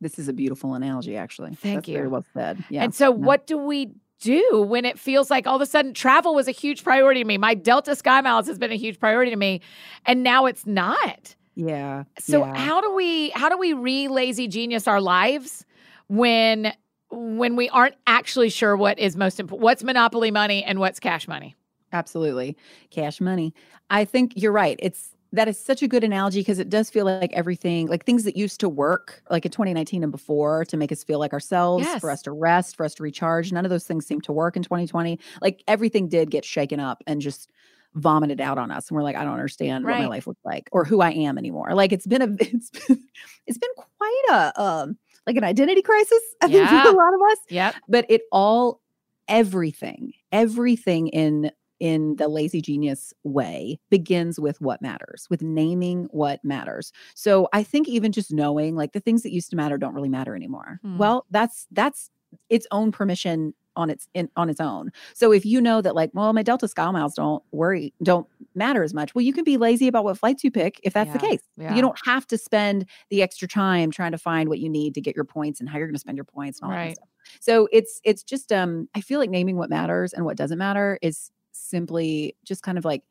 [0.00, 1.54] This is a beautiful analogy, actually.
[1.54, 2.10] Thank That's Very you.
[2.10, 2.64] well said.
[2.70, 2.82] Yeah.
[2.82, 3.10] And so, no.
[3.12, 6.52] what do we do when it feels like all of a sudden travel was a
[6.52, 7.38] huge priority to me?
[7.38, 9.60] My Delta Sky Miles has been a huge priority to me,
[10.06, 11.36] and now it's not.
[11.54, 12.04] Yeah.
[12.18, 12.56] So yeah.
[12.56, 15.66] how do we how do we re lazy genius our lives
[16.10, 16.72] when
[17.12, 19.62] when we aren't actually sure what is most important?
[19.64, 21.56] What's monopoly money and what's cash money?
[21.92, 22.56] Absolutely.
[22.90, 23.54] Cash money.
[23.90, 24.78] I think you're right.
[24.80, 28.24] It's that is such a good analogy because it does feel like everything, like things
[28.24, 31.84] that used to work, like in 2019 and before, to make us feel like ourselves,
[31.84, 32.00] Yes.
[32.00, 33.52] for us to rest, for us to recharge.
[33.52, 35.20] None of those things seem to work in 2020.
[35.40, 37.48] Like everything did get shaken up and just
[37.94, 38.88] vomited out on us.
[38.88, 41.38] And we're like, I don't understand what my life looks like or who I am
[41.38, 41.74] anymore.
[41.74, 43.04] Like it's been a it's been,
[43.46, 47.20] it's been quite a um like an identity crisis, I think, for a lot of
[47.32, 47.72] us Yeah.
[47.88, 48.80] but it all
[49.28, 56.44] everything everything in in the lazy genius way begins with what matters with naming what
[56.44, 59.94] matters so i think even just knowing like the things that used to matter don't
[59.94, 60.98] really matter anymore Hmm.
[60.98, 62.10] well that's that's
[62.48, 66.10] its own permission on its in, on its own so if you know that like
[66.14, 69.56] well my delta sky miles don't worry don't matter as much well you can be
[69.56, 71.74] lazy about what flights you pick if that's the case yeah.
[71.74, 75.00] you don't have to spend the extra time trying to find what you need to
[75.00, 76.96] get your points and how you're going to spend your points and all that Right.
[76.96, 77.08] stuff
[77.40, 80.98] so it's it's just um I feel like naming what matters and what doesn't matter
[81.02, 83.02] is simply just kind of like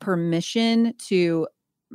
[0.00, 1.48] permission to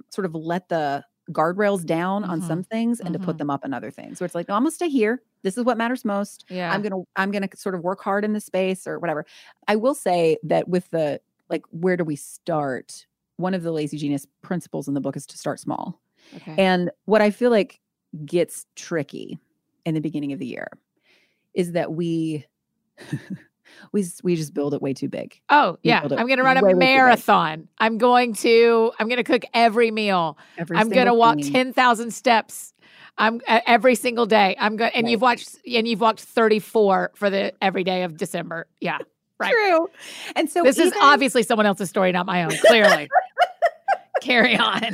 [0.10, 2.48] sort of let the guardrails down on Mhm.
[2.48, 3.38] some things and to put Mhm.
[3.38, 4.18] them up on other things.
[4.20, 5.22] So it's like, no, I'm gonna stay here.
[5.44, 6.46] This is what matters most.
[6.50, 6.74] Yeah.
[6.74, 9.26] I'm gonna I'm gonna sort of work hard in this space or whatever.
[9.68, 13.06] I will say that with the like, where do we start?
[13.38, 16.02] One of the lazy genius principles in the book is to start small.
[16.36, 16.56] okay.
[16.58, 17.80] And what I feel like
[18.26, 19.40] gets tricky
[19.86, 20.68] in the beginning of the year
[21.54, 22.46] is that we
[23.92, 25.40] we we just build it way too big.
[25.50, 26.02] oh, we yeah.
[26.04, 26.80] I'm going to run a way, way too big.
[26.80, 27.68] marathon.
[27.78, 30.38] I'm going to I'm going to cook every meal.
[30.58, 31.52] Every I'm going to single walk thing.
[31.54, 32.74] 10,000 steps.
[33.18, 34.56] I'm uh, every single day.
[34.60, 35.12] I'm going and Right.
[35.12, 38.68] you've watched and you've walked 34 for the every day of December.
[38.82, 38.98] Yeah.
[39.40, 39.52] right.
[39.54, 39.88] True.
[40.36, 42.52] And so this is obviously someone else's story, not my own.
[42.66, 43.10] Clearly.
[44.22, 44.82] Carry on.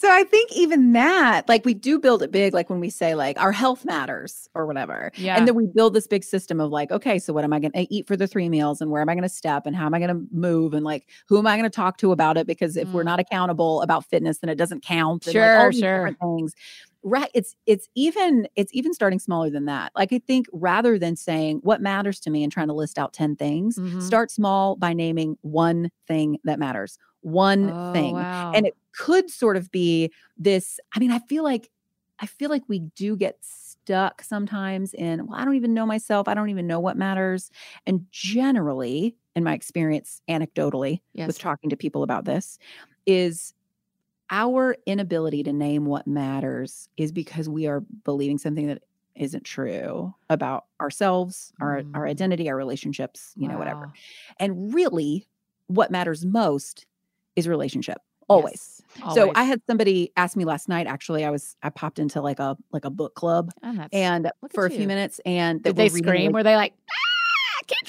[0.00, 3.14] so I think even that, like we do build it big, like when we say
[3.14, 5.12] like our health matters or whatever.
[5.16, 5.36] Yeah.
[5.36, 7.72] And then we build this big system of like, okay, so what am I going
[7.72, 9.84] to eat for the three meals and where am I going to step and how
[9.84, 12.38] am I going to move and like who am I going to talk to about
[12.38, 12.46] it?
[12.46, 13.06] Because if we're Mm.
[13.06, 15.26] not accountable about fitness, then it doesn't count.
[15.26, 15.96] and, like, Sure, all these sure.
[15.98, 16.54] different Things.
[17.02, 17.30] Right.
[17.32, 19.90] It's it's even it's even starting smaller than that.
[19.96, 23.14] Like I think rather than saying what matters to me and trying to list out
[23.14, 23.90] 10 things, Mhm.
[23.98, 26.98] start small by naming one thing that matters.
[27.22, 28.52] One Oh, thing wow.
[28.52, 31.70] and it could sort of be this i mean i feel like
[32.18, 36.26] i feel like we do get stuck sometimes in well i don't even know myself
[36.28, 37.50] i don't even know what matters
[37.86, 41.26] and generally in my experience anecdotally yes.
[41.26, 42.58] with talking to people about this
[43.06, 43.54] is
[44.30, 48.82] our inability to name what matters is because we are believing something that
[49.16, 52.10] isn't true about ourselves our our Mm.
[52.10, 53.92] identity our relationships you know whatever
[54.38, 55.26] and really
[55.66, 56.86] what matters most
[57.36, 60.88] is relationship always Yes, so I had somebody ask me last night.
[60.88, 64.66] Actually, I was I popped into like a like a book club Oh, and for
[64.66, 66.26] a at few minutes, and did that they scream?
[66.26, 67.09] like- Were they like, ah,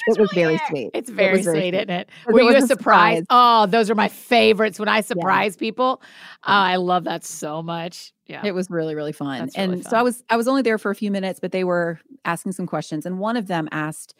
[0.06, 0.90] It was very here." sweet.
[0.94, 1.74] It's It very was very sweet, sweet.
[1.74, 2.08] isn't it?
[2.26, 2.68] Were it you a surprise?
[2.68, 3.24] surprise.
[3.30, 6.00] Oh, those are my favorites when I surprise people.
[6.02, 6.06] Oh,
[6.44, 8.12] I love that so much.
[8.26, 8.42] Yeah.
[8.44, 9.40] It was really really fun.
[9.40, 11.52] That's and really so I was I was only there for a few minutes, but
[11.52, 14.14] they were asking some questions, and one of them asked.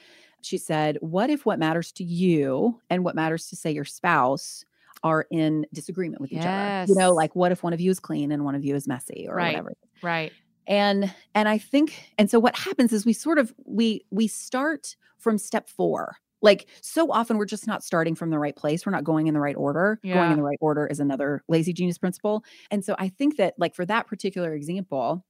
[0.44, 4.64] She said, "What if what matters to you and what matters to say your spouse?"
[5.04, 6.84] Are in disagreement with each other.
[6.86, 8.86] You know, like what if one of you is clean and one of you is
[8.86, 9.48] messy or Right.
[9.48, 9.72] whatever.
[10.00, 10.32] right.
[10.66, 14.96] And and i think and so what happens is we sort of we we start
[15.18, 16.16] from step four.
[16.44, 18.84] Like so often we're just not starting from the right place.
[18.84, 20.00] We're not going in the right order.
[20.14, 22.44] Going in the right order is another lazy genius principle.
[22.72, 25.24] And so i think that like for that particular example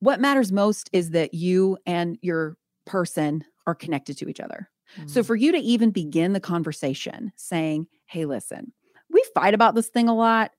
[0.00, 4.68] what matters most is that you and your person are connected to each other.
[5.06, 5.26] So Mm.
[5.26, 8.72] for you to even begin the conversation saying, "Hey, listen,
[9.10, 10.50] we fight about this thing a lot,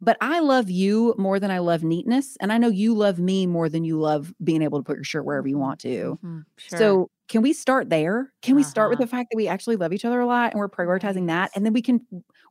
[0.00, 3.46] but I love you more than I love neatness, and I know you love me
[3.46, 6.46] more than you love being able to put your shirt wherever you want to." mhm,
[6.58, 6.96] sure.
[6.96, 8.32] So, can we start there?
[8.42, 9.00] Can we start with Uh-huh.
[9.00, 11.64] the fact that we actually love each other a lot and we're prioritizing that and
[11.64, 12.00] then we can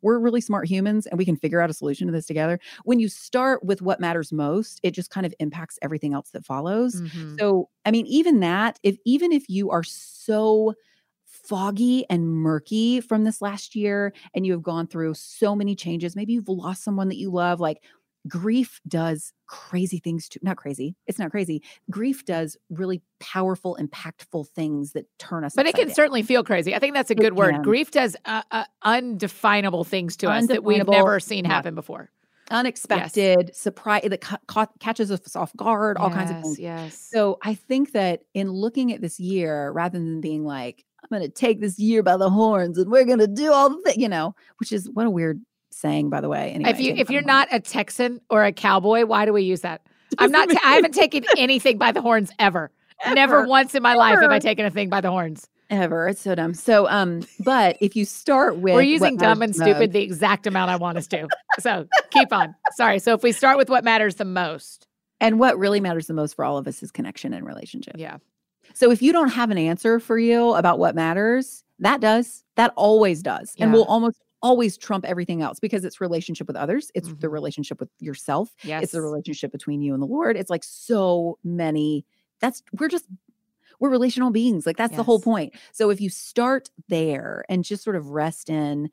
[0.01, 2.59] we're really smart humans and we can figure out a solution to this together.
[2.83, 6.45] When you start with what matters most, it just kind of impacts everything else that
[6.45, 7.01] follows.
[7.01, 7.39] Mhm.
[7.39, 10.73] So, I mean, even that, if even if you are so
[11.49, 16.15] foggy and murky from this last year and you have gone through so many changes,
[16.15, 17.83] maybe you've lost someone that you love, like
[18.27, 20.95] grief does crazy things to not crazy.
[21.07, 21.63] It's not crazy.
[21.89, 25.95] Grief does really powerful, impactful things that turn us but it can down.
[25.95, 26.75] certainly feel crazy.
[26.75, 27.53] I think that's a It good word.
[27.55, 27.61] can.
[27.63, 31.51] Grief does uh, uh, undefinable things to us that we've never seen yeah.
[31.51, 32.11] happen before.
[32.51, 36.59] unexpected, surprise that ca- ca- catches us off guard, all kinds of things.
[36.59, 36.97] Yes.
[37.11, 41.21] So I think that in looking at this year, rather than being like, I'm going
[41.21, 43.97] to take this year by the horns and we're going to do all the things,
[43.97, 46.51] you know, which is what a weird saying, by the way.
[46.51, 49.61] Anyway, if you if you're not a Texan or a cowboy, why do we use
[49.61, 49.81] that?
[50.17, 50.49] I'm not.
[50.49, 52.71] Ta- I haven't taken anything by the horns ever.
[53.13, 55.47] Never once in my life have I taken a thing by the horns.
[55.69, 56.07] ever.
[56.09, 56.53] It's so dumb.
[56.53, 60.47] So, um, but if you start with, We're using dumb and stupid most- the exact
[60.47, 61.27] amount I want us to.
[61.59, 62.55] So keep on.
[62.75, 62.99] Sorry.
[62.99, 64.85] So if we start with what matters the most,
[65.21, 67.95] and what really matters the most for all of us is connection and relationship.
[67.97, 68.17] yeah,
[68.73, 72.43] So if you don't have an answer for you about what matters, that does.
[72.55, 73.55] That always does.
[73.59, 77.29] And will almost always trump everything else because it's relationship with others, it's the Mhm.
[77.29, 80.37] relationship with yourself, yes, it's the relationship between you and the Lord.
[80.37, 82.05] It's like so many
[82.39, 83.05] that's we're just
[83.79, 84.65] we're relational beings.
[84.65, 85.55] Like that's the whole point.
[85.73, 88.89] So if you start there and just sort of rest in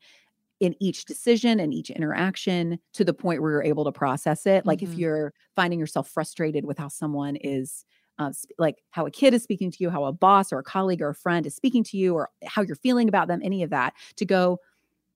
[0.59, 4.65] in each decision and each interaction to the point where you're able to process it.
[4.65, 4.97] Like if Mhm.
[4.97, 7.85] you're finding yourself frustrated with how someone is
[8.19, 11.01] uh, like how a kid is speaking to you, how a boss or a colleague
[11.01, 13.69] or a friend is speaking to you, or how you're feeling about them, any of
[13.69, 14.59] that, to go,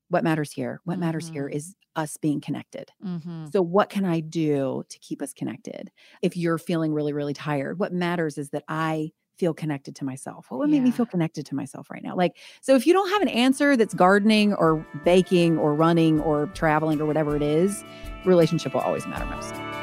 [0.09, 0.81] what matters here?
[0.83, 1.55] What matters here Mhm.
[1.55, 2.91] is us being connected.
[3.01, 5.91] hmm So, what can I do to keep us connected?
[6.21, 10.45] If you're feeling really, really tired, what matters is that I feel connected to myself?
[10.49, 10.77] What would yeah.
[10.77, 12.15] make me feel connected to myself right now?
[12.15, 16.47] Like, so if you don't have an answer that's gardening or baking or running or
[16.47, 17.83] traveling or whatever it is,
[18.25, 19.80] relationship will always matter most.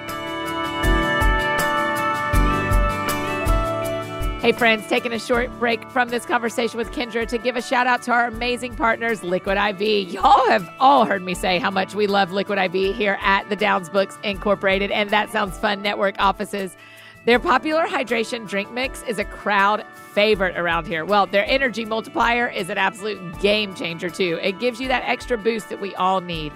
[4.48, 7.86] Hey, friends, taking a short break from this conversation with Kendra to give a shout
[7.86, 10.10] out to our amazing partners, Liquid IV.
[10.10, 13.56] Y'all have all heard me say how much we love Liquid IV here at the
[13.56, 16.78] Downs Books Incorporated and That Sounds Fun Network offices.
[17.26, 19.84] Their popular hydration drink mix is a crowd
[20.14, 21.04] favorite around here.
[21.04, 24.38] Well, their energy multiplier is an absolute game changer, too.
[24.40, 26.54] It gives you that extra boost that we all need.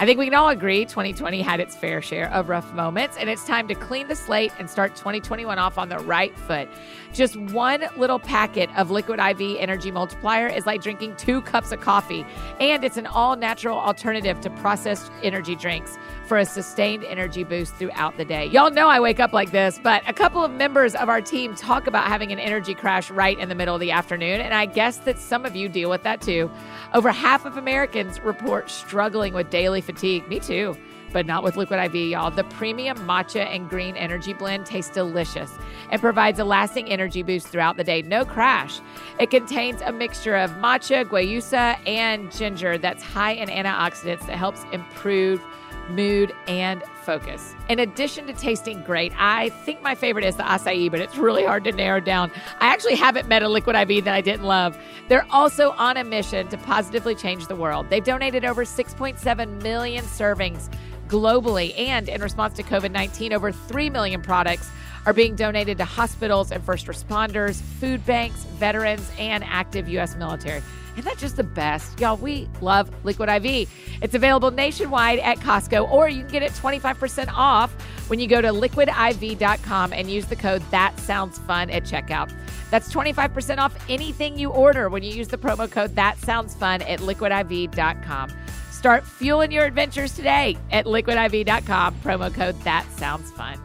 [0.00, 3.28] I think we can all agree 2020 had its fair share of rough moments, and
[3.28, 6.68] it's time to clean the slate and start 2021 off on the right foot.
[7.12, 11.80] Just one little packet of Liquid IV Energy Multiplier is like drinking two cups of
[11.80, 12.24] coffee,
[12.60, 17.74] and it's an all natural alternative to processed energy drinks for a sustained energy boost
[17.76, 18.46] throughout the day.
[18.46, 21.54] Y'all know I wake up like this, but a couple of members of our team
[21.54, 24.66] talk about having an energy crash right in the middle of the afternoon, and I
[24.66, 26.50] guess that some of you deal with that too.
[26.94, 30.28] Over half of Americans report struggling with daily fatigue.
[30.28, 30.76] Me too
[31.12, 32.30] but not with Liquid IV, y'all.
[32.30, 35.50] The premium matcha and green energy blend tastes delicious
[35.90, 38.02] and provides a lasting energy boost throughout the day.
[38.02, 38.80] No crash.
[39.18, 44.64] It contains a mixture of matcha, guayusa, and ginger that's high in antioxidants that helps
[44.72, 45.42] improve
[45.90, 47.54] mood, and focus.
[47.68, 51.44] In addition to tasting great, I think my favorite is the acai, but it's really
[51.44, 52.30] hard to narrow down.
[52.60, 54.78] I actually haven't met a liquid IV that I didn't love.
[55.08, 57.88] They're also on a mission to positively change the world.
[57.90, 60.68] They've donated over 6.7 million servings
[61.08, 64.70] globally, and in response to COVID 19, over 3 million products
[65.06, 70.16] are being donated to hospitals and first responders, food banks, veterans, and active U.S.
[70.16, 70.62] military.
[70.98, 72.00] Isn't that just the best?
[72.00, 73.70] Y'all, we love Liquid IV.
[74.02, 77.70] It's available nationwide at Costco, or you can get it 25% off
[78.10, 82.32] when you go to liquidiv.com and use the code That Sounds Fun at checkout.
[82.70, 86.82] That's 25% off anything you order when you use the promo code That Sounds Fun
[86.82, 88.32] at liquidiv.com.
[88.78, 93.60] Start fueling your adventures today at liquidiv.com, promo code That Sounds Fun.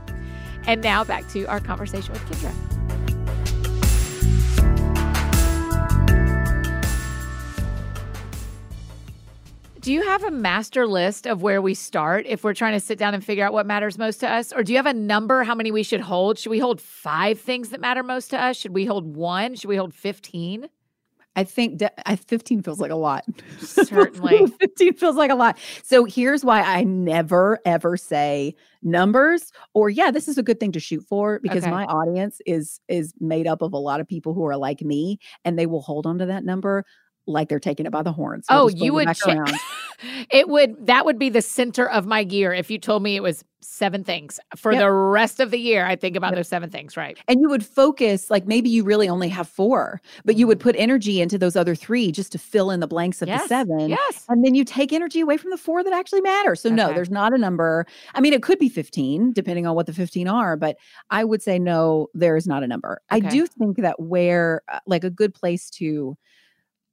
[0.66, 2.52] And now back to our conversation with Kendra.
[9.82, 12.98] Do you have a master list of where we start if we're trying to sit
[12.98, 14.52] down and figure out what matters most to us?
[14.52, 16.40] Or do you have a number how many we should hold?
[16.40, 18.58] Should we hold five things that matter most to us?
[18.58, 19.54] Should we hold one?
[19.54, 20.70] Should we hold 15?
[21.36, 23.26] I think de- 15 feels like a lot.
[23.60, 24.48] Certainly.
[24.60, 25.58] 15 feels like a lot.
[25.84, 30.70] So here's why I never, ever say numbers or yeah this is a good thing
[30.70, 31.72] to shoot for because okay.
[31.72, 35.18] my audience is is made up of a lot of people who are like me
[35.46, 36.84] and they will hold on to that number
[37.26, 38.46] like they're taking it by the horns.
[38.48, 39.08] So oh, you would
[40.30, 43.24] it would that would be the center of my gear if you told me it
[43.24, 44.82] was seven things for yep.
[44.82, 45.86] the rest of the year.
[45.86, 46.38] I think about yep.
[46.38, 47.18] those seven things, right?
[47.28, 50.70] And you would focus like maybe you really only have four, but you would mm-hmm.
[50.70, 53.44] put energy into those other three just to fill in the blanks of yes.
[53.44, 53.90] the seven.
[53.90, 54.26] Yes.
[54.30, 56.56] And then you take energy away from the four that actually matter.
[56.56, 56.76] So okay.
[56.76, 57.86] no, there's not a number.
[58.14, 60.78] I mean, it could be 15 depending on what the 15 are, but
[61.10, 63.02] I would say no, there is not a number.
[63.12, 63.26] Okay.
[63.26, 66.18] I do think that where uh, like a good place to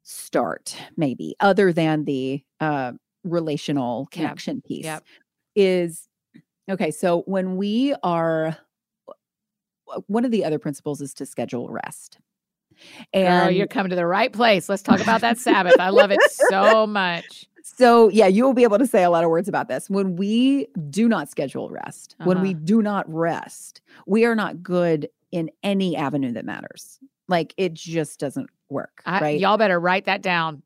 [0.02, 2.92] start maybe other than the uh,
[3.24, 4.64] relational connection yep.
[4.64, 5.00] piece
[5.54, 6.08] is
[6.70, 8.56] okay so when we are
[10.06, 12.18] one of the other principles is to schedule rest
[13.12, 16.10] and Girl, you're coming to the right place let's talk about that sabbath i love
[16.10, 19.48] it so much so yeah you will be able to say a lot of words
[19.48, 22.28] about this when we do not schedule rest uh-huh.
[22.28, 22.60] when we uh-huh.
[22.64, 26.98] do not rest we are not good in any avenue that matters
[27.30, 29.02] like it just doesn't work.
[29.06, 29.40] I, right.
[29.40, 30.62] Y'all better write that down.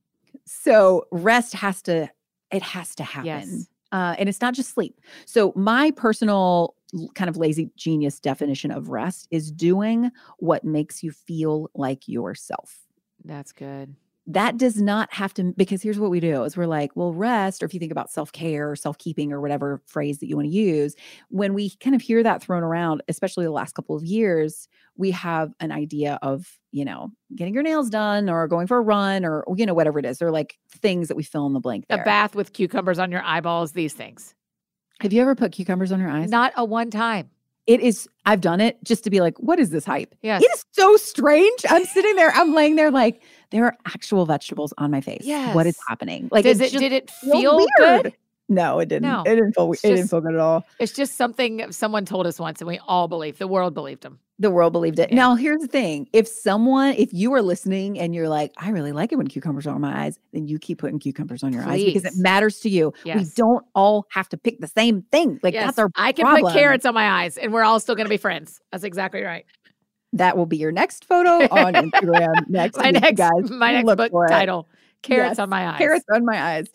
[0.46, 2.10] So rest has to,
[2.50, 3.26] it has to happen.
[3.26, 3.68] Yes.
[3.94, 5.00] Uh, and it's not just sleep.
[5.24, 6.74] So my personal
[7.14, 12.76] kind of lazy genius definition of rest is doing what makes you feel like yourself.
[13.24, 13.94] That's good
[14.26, 17.62] that does not have to because here's what we do is we're like well rest
[17.62, 20.54] or if you think about self-care or self-keeping or whatever phrase that you want to
[20.54, 20.94] use
[21.28, 25.10] when we kind of hear that thrown around especially the last couple of years we
[25.10, 29.24] have an idea of you know getting your nails done or going for a run
[29.24, 30.18] or you know whatever it is.
[30.18, 32.00] They're like things that we fill in the blank there.
[32.00, 34.34] a bath with cucumbers on your eyeballs these things.
[35.00, 36.30] Have you ever put cucumbers on your eyes?
[36.30, 37.30] Not a one time.
[37.66, 40.14] It is i've done it just to be like what is this hype?
[40.22, 41.64] Yeah, it is so strange.
[41.68, 43.22] I'm sitting there i'm laying there like
[43.54, 45.54] there are actual vegetables on my face yes.
[45.54, 47.70] what is happening like Does it did it feel weird.
[47.78, 48.14] good
[48.48, 49.10] no, it didn't.
[49.10, 49.72] No, it didn't feel.
[49.72, 50.66] It just, didn't feel good at all.
[50.78, 53.38] It's just something someone told us once, and we all believed.
[53.38, 54.18] The world believed them.
[54.38, 55.10] The world believed it.
[55.10, 55.16] Yeah.
[55.16, 58.92] Now, here's the thing: if someone, if you are listening and you're like, "I really
[58.92, 61.62] like it when cucumbers are on my eyes," then you keep putting cucumbers on your
[61.62, 61.70] Please.
[61.70, 62.92] eyes because it matters to you.
[63.04, 63.16] Yes.
[63.16, 65.40] We don't all have to pick the same thing.
[65.42, 65.66] Like yes.
[65.66, 65.88] that's our.
[65.96, 66.52] I can problem.
[66.52, 68.60] put carrots on my eyes, and we're all still going to be friends.
[68.72, 69.46] That's exactly right.
[70.14, 73.50] That will be your next photo on Instagram next my week, next, guys.
[73.50, 74.68] my next Look book title:
[75.02, 75.78] Carrots Yes, on my eyes.
[75.78, 76.66] Carrots on my eyes.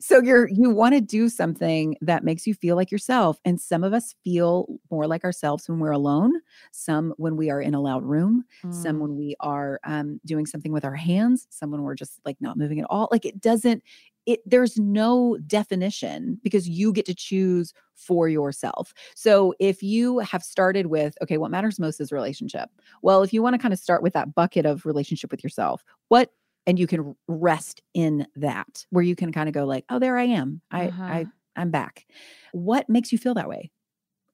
[0.00, 3.38] So you're you want to do something that makes you feel like yourself.
[3.44, 6.32] And some of us feel more like ourselves when we're alone,
[6.72, 9.00] some when we are in a loud room, some Mm.
[9.00, 12.56] when we are um, doing something with our hands, some when we're just like not
[12.56, 13.08] moving at all.
[13.10, 13.82] Like it doesn't,
[14.26, 18.92] it there's no definition because you get to choose for yourself.
[19.14, 22.70] So if you have started with, okay, what matters most is relationship.
[23.02, 25.84] Well, if you want to kind of start with that bucket of relationship with yourself,
[26.08, 26.30] what
[26.66, 30.16] and you can rest in that where you can kind of go like, oh, there
[30.16, 30.60] I am.
[30.70, 31.02] I Uh-huh.
[31.02, 32.06] I I'm back.
[32.52, 33.70] What makes you feel that way?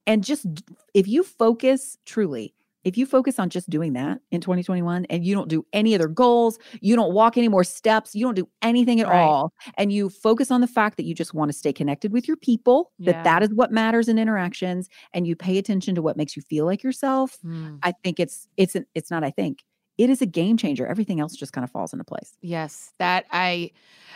[0.07, 0.47] And just
[0.95, 5.35] if you focus truly, if you focus on just doing that in 2021 and you
[5.35, 9.01] don't do any other goals, you don't walk any more steps, you don't do anything
[9.01, 9.21] at Right.
[9.21, 12.27] all, and you focus on the fact that you just want to stay connected with
[12.27, 13.13] your people, Yeah.
[13.13, 16.43] that that is what matters in interactions, and you pay attention to what makes you
[16.43, 17.79] feel like yourself, Mm.
[17.83, 19.65] I think it's it's an, it's not I think
[19.99, 20.87] it is a game changer.
[20.87, 22.37] Everything else just kind of falls into place.
[22.41, 23.71] Yes, that I,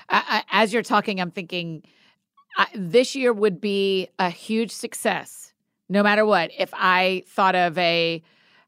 [0.08, 1.82] I, I as you're talking, I'm thinking
[2.56, 5.52] I, this year would be a huge success,
[5.88, 6.50] no matter what.
[6.56, 8.22] If I thought of a,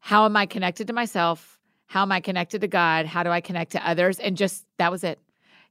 [0.07, 1.59] how am I connected to myself?
[1.87, 3.07] How am I connected to God?
[3.07, 4.21] How do I connect to others?
[4.21, 5.19] And just that was it.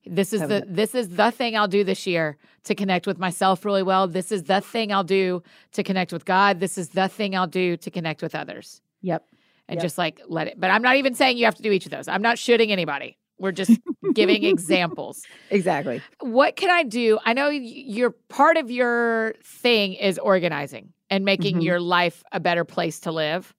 [0.06, 3.64] This is the this is the thing I'll do this year to connect with myself
[3.64, 4.08] really well.
[4.10, 6.60] This is the thing I'll do to connect with God.
[6.60, 8.82] This is the thing I'll do to connect with others.
[9.02, 9.24] Yep.
[9.70, 9.82] And Yep.
[9.86, 10.60] just like let it.
[10.60, 12.08] But I'm not even saying you have to do each of those.
[12.10, 13.18] I'm not shooting anybody.
[13.40, 13.72] We're just
[14.14, 16.02] giving examples Exactly.
[16.20, 17.18] what can I do?
[17.26, 17.60] I know y-
[18.00, 21.64] your part of your thing is organizing and making Mhm.
[21.64, 23.54] your life a better place to live.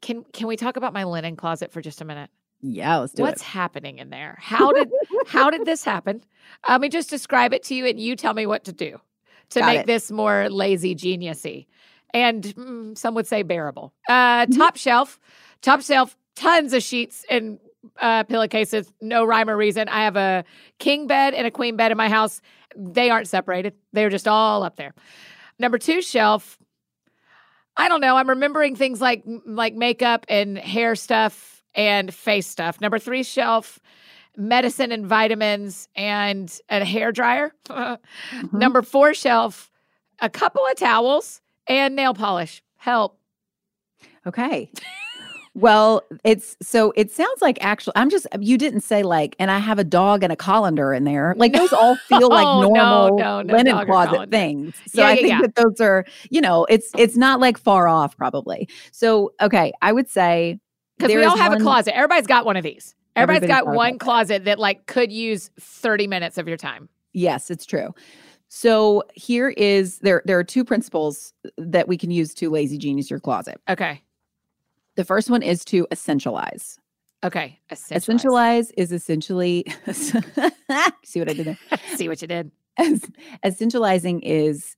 [0.00, 2.30] Can can we talk about my linen closet for just a minute?
[2.62, 3.32] Yeah, let's do What's it.
[3.34, 4.36] What's happening in there?
[4.40, 4.90] How did
[5.26, 6.22] how did this happen?
[6.68, 9.00] Let me just describe it to you and you tell me what to do
[9.50, 9.86] to Got make it.
[9.86, 11.66] this more lazy geniusy
[12.14, 13.92] and mm, some would say bearable.
[14.08, 14.56] Uh, Mhm.
[14.56, 15.20] top shelf,
[15.60, 17.58] top shelf, tons of sheets and
[18.00, 18.92] uh, pillowcases.
[19.00, 19.88] No rhyme or reason.
[19.88, 20.44] I have a
[20.78, 22.40] king bed and a queen bed in my house.
[22.74, 23.74] They aren't separated.
[23.92, 24.92] They're just all up there.
[25.58, 26.58] Number two shelf.
[27.76, 28.16] I don't know.
[28.16, 32.80] I'm remembering things like like makeup and hair stuff and face stuff.
[32.80, 33.78] Number three shelf,
[34.36, 37.52] medicine and vitamins and a hair dryer.
[37.68, 38.52] Mhm.
[38.52, 39.70] Number four shelf,
[40.20, 42.62] a couple of towels and nail polish.
[42.76, 43.18] Help.
[44.26, 44.70] Okay.
[45.58, 49.58] Well, it's so it sounds like actually I'm just you didn't say like and I
[49.58, 51.34] have a dog and a colander in there.
[51.38, 54.82] Like those all feel like No, no, normal no, no linen dog closet things.
[54.86, 55.40] So Yeah, I yeah, think yeah.
[55.40, 58.68] that those are, you know, it's it's not like far off probably.
[58.92, 60.60] So okay, I would say
[60.98, 61.96] Because we all have a closet.
[61.96, 62.94] Everybody's got one of these.
[63.16, 64.26] Everybody's Everybody's got got one closet.
[64.42, 66.88] closet that like could use 30 minutes of your time.
[67.14, 67.94] Yes, it's true.
[68.48, 73.10] So here is there there are two principles that we can use to lazy genius
[73.10, 73.58] your closet.
[73.70, 74.02] Okay.
[74.96, 76.78] The first one is to essentialize.
[77.24, 77.58] Okay.
[77.70, 77.92] Essentialize.
[77.96, 81.58] Essentialize is essentially see what I did there.
[81.96, 82.50] See what you did.
[82.78, 83.00] Es-
[83.44, 84.76] essentializing is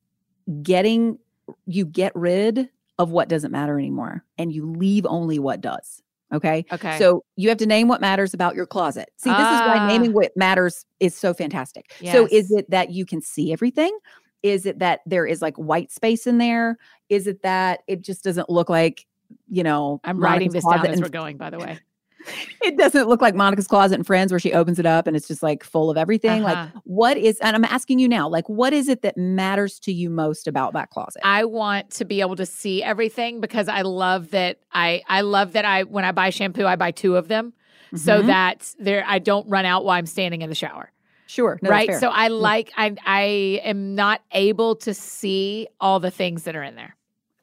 [0.63, 1.19] getting
[1.67, 6.03] you get rid of what doesn't matter anymore and you leave only what does.
[6.33, 6.65] Okay.
[6.71, 6.99] Okay.
[6.99, 9.09] So you have to name what matters about your closet.
[9.17, 9.87] See, this is why Ah.
[9.87, 11.93] naming what matters is so fantastic.
[12.13, 13.97] So is it that you can see everything?
[14.43, 16.77] Is it that there is like white space in there?
[17.09, 19.07] Is it that it just doesn't look like,
[19.49, 21.79] you know, I'm writing Monica's this down as we're going, by the way.
[22.63, 25.29] it doesn't look like Monica's closet in Friends where she opens it up and it's
[25.29, 26.43] just like full of everything.
[26.43, 26.81] Like, Uh-huh.
[26.85, 30.11] what is, and I'm asking you now, like, what is it that matters to you
[30.11, 31.23] most about that closet?
[31.25, 35.53] I want to be able to see everything because I love that I I love
[35.53, 37.53] that I when I buy shampoo I buy two of them
[37.95, 38.27] so Mhm.
[38.27, 40.93] that there I don't run out while I'm standing in the shower.
[41.27, 41.95] sure, no, right?
[41.95, 43.23] So I like I I
[43.65, 46.97] am not able to see all the things that are in there.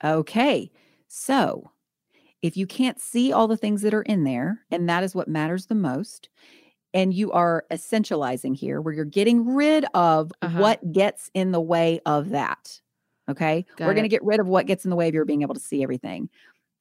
[0.03, 0.69] Okay.
[1.07, 1.71] So
[2.45, 5.27] if you can't see all the things that are in there, and that is what
[5.27, 6.29] matters the most,
[6.93, 10.59] and you are essentializing here where you're getting rid of Uh-huh.
[10.59, 12.79] what gets in the way of that.
[13.27, 13.65] Okay.
[13.77, 15.41] Got We're going to get rid of what gets in the way of your being
[15.41, 16.29] able to see everything.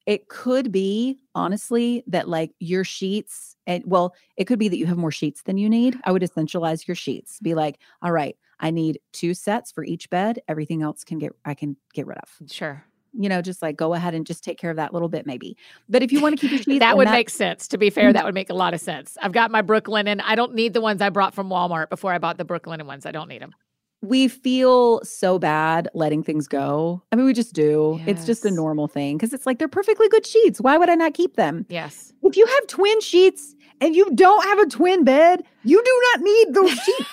[0.06, 4.84] It could be, honestly, that like your sheets, and well, it could be that you
[4.84, 5.96] have more sheets than you need.
[6.04, 7.40] I would essentialize your sheets.
[7.40, 10.40] Be like, all right, I need two sets for each bed.
[10.46, 12.84] Everything else can get, I can get rid of Sure.
[13.16, 15.56] You know, just like go ahead and just take care of that little bit, maybe.
[15.88, 17.68] But if you want to keep your sheets, that and would make sense.
[17.68, 18.14] To be fair, mm-hmm.
[18.14, 19.16] that would make a lot of sense.
[19.22, 20.20] I've got my Brooklinen.
[20.24, 23.06] I don't need the ones I brought from Walmart before I bought the Brooklinen ones.
[23.06, 23.54] I don't need them.
[24.02, 27.02] we feel so bad letting things go.
[27.10, 28.00] I mean, we just do.
[28.06, 30.60] It's just a normal thing because it's like they're perfectly good sheets.
[30.60, 31.64] Why would I not keep them?
[31.68, 32.12] Yes.
[32.22, 36.20] If you have twin sheets and you don't have a twin bed, you do not
[36.20, 37.08] need those sheets.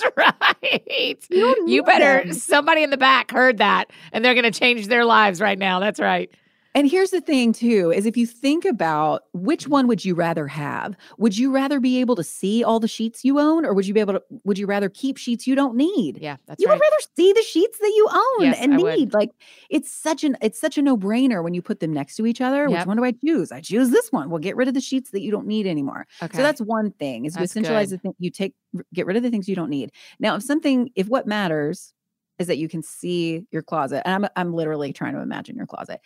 [0.00, 1.26] That's right.
[1.30, 2.32] You You better, them.
[2.34, 5.80] somebody in the back heard that and they're going to change their lives right now.
[5.80, 6.30] That's right.
[6.74, 10.46] And here's the thing too is if you think about which one would you rather
[10.46, 10.96] have?
[11.16, 13.94] Would you rather be able to see all the sheets you own or would you
[13.94, 16.18] be able to would you rather keep sheets you don't need?
[16.20, 16.74] Yeah, that's you right.
[16.76, 19.00] would rather see the sheets that you own Yes, and I would.
[19.00, 19.12] need.
[19.14, 19.30] Like
[19.70, 22.68] it's such an it's such a no-brainer when you put them next to each other.
[22.68, 22.70] Yep.
[22.70, 23.50] Which one do I choose?
[23.50, 24.30] I choose this one.
[24.30, 26.06] Well, get rid of the sheets that you don't need anymore.
[26.22, 26.38] okay.
[26.38, 27.90] So that's one thing is you That's essentialize good.
[27.90, 28.54] the thing you take
[28.92, 29.90] get rid of the things you don't need.
[30.20, 31.94] Now, if something if what matters
[32.38, 35.66] is that you can see your closet, and I'm I'm literally trying to imagine your
[35.66, 36.00] closet.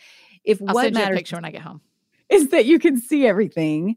[0.45, 1.81] If I'll what send you a matters picture when I get home.
[2.29, 3.97] is that you can see everything,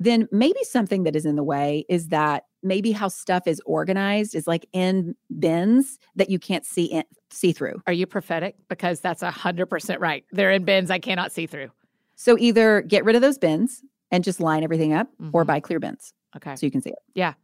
[0.00, 4.34] then maybe something that is in the way is that maybe how stuff is organized
[4.34, 7.80] is like in bins that you can't see in, see through.
[7.86, 8.56] Are you prophetic?
[8.68, 10.24] Because that's a hundred percent right.
[10.32, 11.70] They're in bins I cannot see through.
[12.16, 15.46] So either get rid of those bins and just line everything up, or Mhm.
[15.46, 16.56] buy clear bins Okay.
[16.56, 16.98] so you can see it.
[17.14, 17.34] Yeah,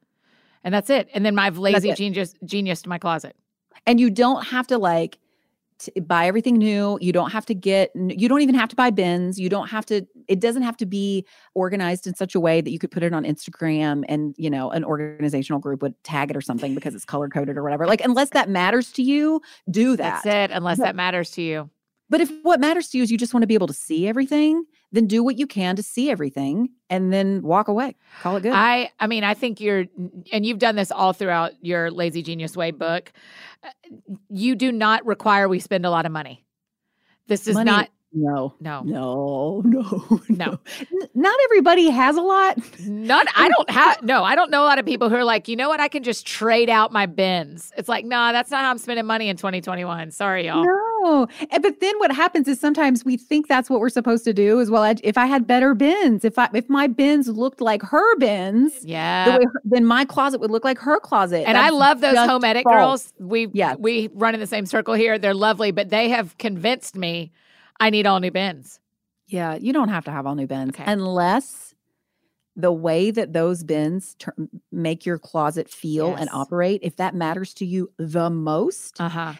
[0.64, 1.09] and that's it.
[1.14, 3.36] And then my lazy genius genius to my closet.
[3.86, 5.18] and you don't have to like
[6.03, 9.39] buy everything new you don't have to get you don't even have to buy bins
[9.39, 11.24] you don't have to it doesn't have to be
[11.55, 14.70] organized in such a way that you could put it on instagram and you know
[14.70, 18.01] an organizational group would tag it or something because it's color coded or whatever like
[18.05, 20.55] unless that matters to you do that That's it.
[20.57, 20.87] Unless Yeah.
[20.87, 21.70] that matters to you.
[22.09, 24.09] but if what matters to you is you just want to be able to see
[24.09, 28.43] everything then do what you can to see everything and then walk away call it
[28.43, 29.84] good I I mean, I think you're
[30.32, 33.12] and you've done this all throughout your Lazy Genius Way book.
[33.62, 33.68] Uh,
[34.28, 36.45] You do not require we spend a lot of money.
[37.26, 38.83] This is Money- not no no.
[38.85, 40.59] no no No.
[41.15, 44.79] Not everybody has a lot Not I don't have no, I don't know a lot
[44.79, 47.73] of people who are like, you know what, I can just trade out my bins.
[47.77, 50.11] It's like, nah, that's not how I'm spending money in 2021.
[50.11, 50.65] Sorry, y'all.
[50.65, 54.33] No, eh, but then what happens is sometimes we think that's what we're supposed to
[54.33, 54.59] do.
[54.61, 57.83] Is well, I, if I had better bins, if I if my bins looked like
[57.83, 59.25] her bins, Yeah.
[59.27, 61.45] the way her, then my closet would look like her closet.
[61.47, 62.75] and I love those home edit false.
[62.75, 63.13] girls.
[63.19, 63.77] We Yes.
[63.79, 65.19] we run in the same circle here.
[65.19, 67.33] They're lovely, but they have convinced me
[67.81, 68.78] I need all new bins.
[69.26, 70.85] Yeah, you don't have to have all new bins Okay.
[70.87, 71.74] unless
[72.57, 74.35] the way that those bins tur
[74.72, 76.81] make your closet feel and operate.
[76.83, 79.35] If that matters to you the most, Uh-huh.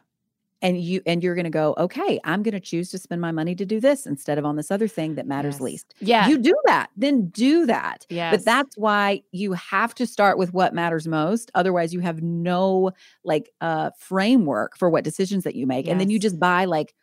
[0.63, 3.33] and you and you're going to go, okay, I'm going to choose to spend my
[3.33, 5.61] money to do this instead of on this other thing that matters Yes.
[5.61, 5.95] least.
[6.01, 6.29] Yeah.
[6.29, 8.07] You do that, then do that.
[8.09, 8.37] yes.
[8.37, 11.51] But that's why you have to start with what matters most.
[11.55, 12.93] Otherwise, you have no
[13.25, 15.89] like uh framework for what decisions that you make.
[15.89, 16.95] And then you just buy like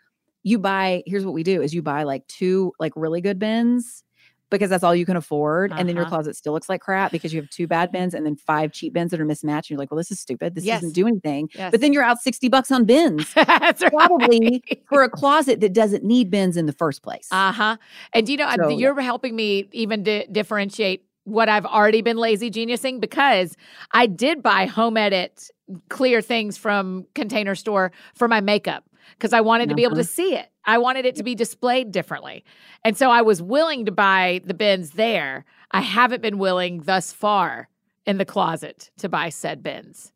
[0.48, 4.04] you buy, here's what we do is you buy like two like really good bins
[4.50, 5.74] because that's all you can afford.
[5.74, 6.16] And then your Uh-huh.
[6.16, 8.94] closet still looks like crap because you have two bad bins and then five cheap
[8.94, 9.70] bins that are mismatched.
[9.70, 10.56] And you're like, well, this is stupid.
[10.56, 10.80] This Yes.
[10.80, 11.50] doesn't do anything.
[11.54, 11.72] Yes.
[11.72, 13.92] But then you're out 60 bucks on bins that's right.
[13.92, 17.28] probably for a closet that doesn't need bins in the first place.
[17.30, 17.76] Uh huh.
[18.14, 22.50] And you know, So, you're helping me even di- differentiate what I've already been lazy
[22.50, 23.58] geniusing because
[23.92, 25.50] I did buy home edit
[25.90, 30.02] clear things from Container Store for my makeup because I wanted to be able to
[30.02, 30.08] Uh-huh.
[30.08, 30.48] see it.
[30.66, 32.44] I wanted it to be displayed differently.
[32.84, 35.46] And so I was willing to buy the bins there.
[35.72, 37.70] I haven't been willing thus far
[38.06, 40.12] in the closet to buy said bins.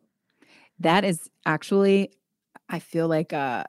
[0.79, 2.11] That is actually,
[2.69, 3.65] I feel like uh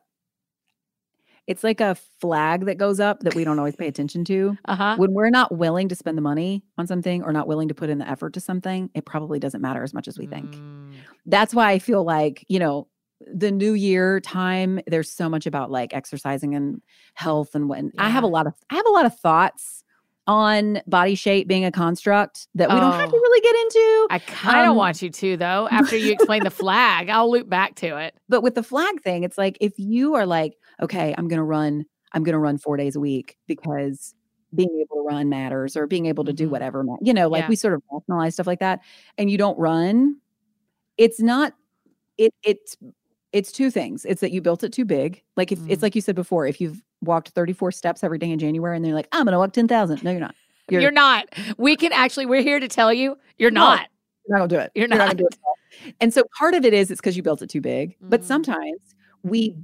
[1.49, 4.57] it's like a flag that goes up that we don't always pay attention to.
[4.65, 4.95] Uh huh.
[4.97, 7.91] When we're not willing to spend the money on something or not willing to put
[7.91, 10.53] in the effort to something, it probably doesn't matter as much as we think.
[10.55, 10.93] Mm.
[11.27, 12.87] That's why I feel like, you know,
[13.33, 16.81] the new year time, there's so much about like exercising and
[17.15, 19.85] health and when I have a lot of I have a lot of thoughts
[20.29, 23.19] on body shape being a construct that we don't have to Oh.
[23.21, 24.07] really get into.
[24.11, 25.67] I kind of Um, want you to, though.
[25.73, 28.15] After you explain the flag, I'll loop back to it.
[28.29, 31.85] But with the flag thing, it's like if you are like, okay, I'm gonna run,
[32.13, 34.15] I'm gonna run four days a week because
[34.55, 36.51] being able to run matters or being able to do Mhm.
[36.51, 37.49] whatever, you know, like Yeah.
[37.49, 38.81] we sort of rationalize stuff like that,
[39.19, 40.17] and you don't run,
[40.99, 41.55] it's not
[42.19, 42.77] it it's
[43.33, 44.05] it's two things.
[44.05, 45.23] It's that you built it too big.
[45.37, 45.71] Like if Mm.
[45.71, 48.85] it's like you said before, if you've walked 34 steps every day in January and
[48.85, 50.03] they're like, I'm gonna walk 10,000.
[50.05, 50.35] No, you're not.
[50.71, 51.29] You're, not.
[51.59, 53.61] We can actually, we're here to tell you you're No.
[53.61, 53.89] not.
[54.27, 54.73] You're not gonna do it.
[54.75, 55.33] You're gonna do not.
[55.87, 55.95] it.
[56.01, 57.97] And so part of it is it's because you built it too big.
[58.01, 58.25] But Mhm.
[58.25, 58.81] sometimes
[59.23, 59.57] we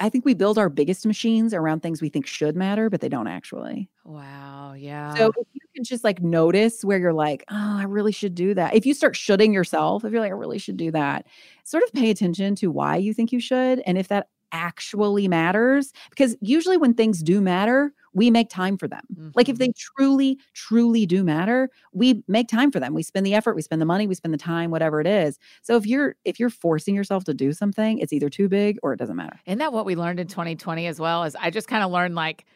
[0.00, 3.08] I think we build our biggest machines around things we think should matter, but they
[3.08, 3.88] don't actually.
[4.04, 4.74] Wow.
[4.76, 5.14] Yeah.
[5.14, 8.54] So if you can just like notice where you're like, oh, I really should do
[8.54, 8.74] that.
[8.74, 11.26] If you start shoulding yourself, if you're like, I really should do that,
[11.64, 15.92] sort of pay attention to why you think you should and if that actually matters.
[16.08, 19.02] Because usually when things do matter, we make time for them.
[19.34, 20.02] Like if they mm-hmm.
[20.02, 22.94] truly, truly do matter, we make time for them.
[22.94, 25.38] We spend the effort, we spend the money, we spend the time, whatever it is.
[25.60, 28.94] So if you're if you're forcing yourself to do something, it's either too big or
[28.94, 29.38] it doesn't matter.
[29.44, 31.24] Isn't that what we learned in 2020 as well?
[31.24, 32.46] Is I just kind of learned like,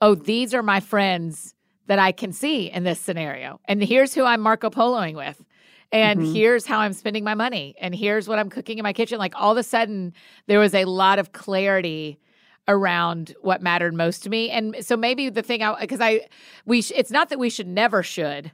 [0.00, 1.54] oh, these are my friends
[1.90, 3.58] that I can see in this scenario.
[3.64, 5.44] And here's who I'm Marco Poloing with.
[5.90, 6.32] And Mhm.
[6.32, 7.74] here's how I'm spending my money.
[7.80, 9.18] And here's what I'm cooking in my kitchen.
[9.18, 10.14] Like all of a sudden,
[10.46, 12.20] there was a lot of clarity
[12.68, 14.50] around what mattered most to me.
[14.50, 16.28] And so maybe the thing I because I
[16.64, 18.52] we sh- it's not that we should never should.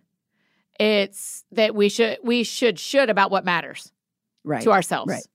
[0.80, 3.93] It's that we should we should should about what matters
[4.45, 5.12] right to ourselves.
[5.12, 5.26] Right.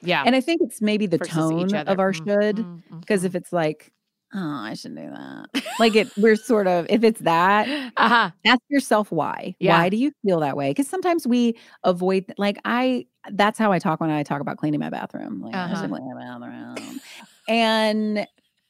[0.00, 0.22] Yeah.
[0.24, 2.56] And I think it's maybe the versus tone of our Mm, should.
[2.56, 3.26] mm, Because mhm.
[3.26, 3.92] if it's like,
[4.34, 5.62] oh, I should do that.
[5.78, 8.30] Like it, we're sort of, if it's that, uh-huh.
[8.46, 9.54] ask yourself why.
[9.60, 9.78] Yeah.
[9.78, 10.70] Why do you feel that way?
[10.70, 14.80] Because sometimes we avoid, like, I, that's how I talk when I talk about cleaning
[14.80, 15.42] my bathroom.
[15.42, 15.82] Like, I Uh-huh.
[15.82, 17.00] should clean my bathroom.
[17.48, 18.26] and,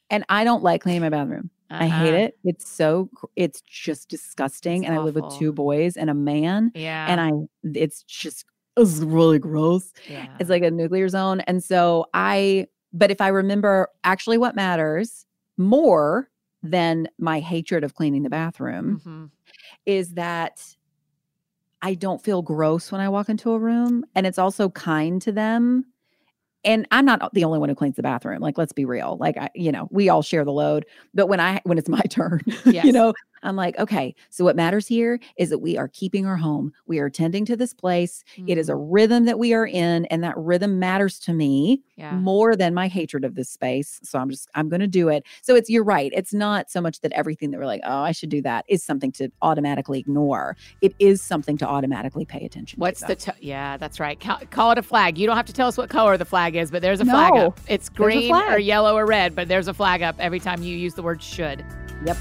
[0.09, 1.49] and I don't like cleaning my bathroom.
[1.69, 2.23] I hate Uh-huh.
[2.25, 2.37] it.
[2.43, 4.83] It's so, it's just disgusting.
[4.83, 6.71] It's and I live with two boys and a man.
[6.75, 7.07] Yeah.
[7.09, 7.31] And I,
[7.63, 8.45] it's just,
[8.77, 9.91] it's really gross.
[10.09, 10.27] yeah.
[10.39, 11.39] It's like a nuclear zone.
[11.41, 15.25] And so I, but if I remember actually what matters
[15.57, 16.29] more
[16.61, 19.29] than my hatred of cleaning the bathroom Mhm.
[19.85, 20.63] is that
[21.81, 24.05] I don't feel gross when I walk into a room.
[24.15, 25.85] And it's also kind to them.
[26.63, 28.39] And I'm not the only one who cleans the bathroom.
[28.41, 29.17] Like, let's be real.
[29.19, 30.85] Like, I, you know, we all share the load.
[31.13, 32.85] But when I, when it's my turn, Yes.
[32.85, 33.13] you know,
[33.43, 36.73] I'm like, okay, so what matters here is that we are keeping our home.
[36.87, 38.23] We are tending to this place.
[38.47, 41.81] It is a Mm, rhythm that we are in, and that rhythm matters to me
[41.95, 42.15] yeah.
[42.15, 43.99] more than my hatred of this space.
[44.03, 45.23] So I'm just, I'm going to do it.
[45.41, 46.11] So it's, you're right.
[46.15, 48.83] It's not so much that everything that we're like, oh, I should do that is
[48.83, 50.55] something to automatically ignore.
[50.81, 52.81] It is something to automatically pay attention to.
[52.81, 53.07] What's to.
[53.07, 53.77] the to- yeah?
[53.77, 54.19] That's right.
[54.19, 55.17] Call, call it a flag.
[55.17, 57.33] You don't have to tell us what color the flag is, but there's a flag
[57.33, 57.59] No, up.
[57.67, 60.93] It's green or yellow or red, but there's a flag up every time you use
[60.95, 61.63] the word should.
[62.05, 62.17] Yep.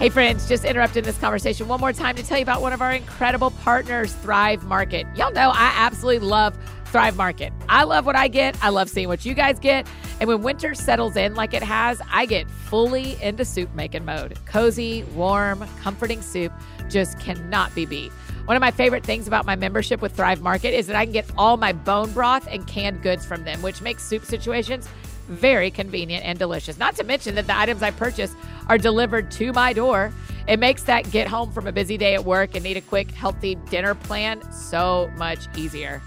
[0.00, 2.80] Hey, friends, just interrupting this conversation one more time to tell you about one of
[2.80, 5.06] our incredible partners, Thrive Market.
[5.14, 7.52] Y'all know I absolutely love Thrive Market.
[7.68, 8.56] I love what I get.
[8.64, 9.86] I love seeing what you guys get.
[10.18, 14.38] And when winter settles in like it has, I get fully into soup making mode.
[14.46, 16.50] Cozy, warm, comforting soup
[16.88, 18.10] just cannot be beat.
[18.46, 21.12] One of my favorite things about my membership with Thrive Market is that I can
[21.12, 24.88] get all my bone broth and canned goods from them, which makes soup situations
[25.28, 26.78] very convenient and delicious.
[26.78, 28.34] Not to mention that the items I purchase
[28.68, 30.12] are delivered to my door.
[30.48, 33.10] It makes that get home from a busy day at work and need a quick,
[33.10, 36.02] healthy dinner plan so much easier.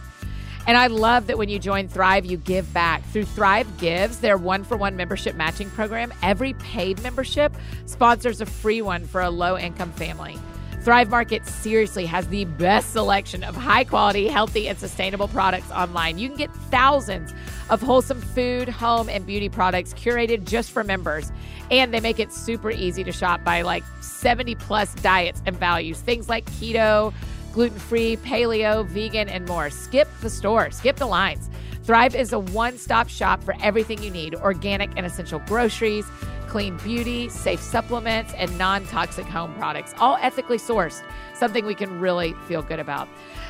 [0.66, 3.03] And I love that when you join Thrive, you give back.
[3.07, 7.53] Through Thrive Gives, their one for one membership matching program, every paid membership
[7.86, 10.38] sponsors a free one for a low income family.
[10.84, 16.17] Thrive Market seriously has the best selection of high quality, healthy, and sustainable products online.
[16.17, 17.34] You can get thousands
[17.69, 21.31] of wholesome food, home, and beauty products curated just for members.
[21.71, 26.01] And they make it super easy to shop by like 70 plus diets and values.
[26.01, 27.13] Things like keto,
[27.53, 29.69] gluten free, paleo, vegan, and more.
[29.69, 31.49] Skip the store, skip the lines.
[31.86, 36.05] Thrive is a one stop shop for everything you need organic and essential groceries,
[36.53, 41.01] clean beauty, safe supplements, and non toxic home products, all ethically sourced,
[41.33, 43.09] something we can really feel good about.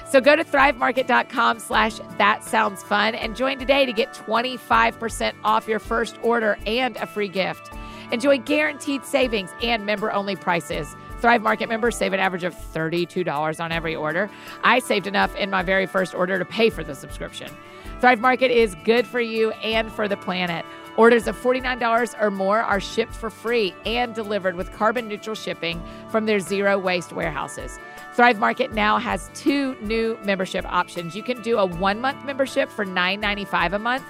[0.10, 5.68] So go to thrivemarket.com slash that sounds fun and join today to get 25% off
[5.68, 7.74] your first order and a free gift.
[8.14, 10.96] Enjoy guaranteed savings and member only prices.
[11.20, 14.30] Thrive Market members save an average of $32 on every order.
[14.64, 17.52] I saved enough in my very first order to pay for the subscription.
[18.00, 20.66] Thrive Market is good for you and for the planet.
[20.96, 25.82] Orders of $49 or more are shipped for free and delivered with carbon neutral shipping
[26.10, 27.80] from their zero waste warehouses.
[28.14, 31.16] Thrive Market now has two new membership options.
[31.16, 34.04] You can do a one month membership for $9.95 a month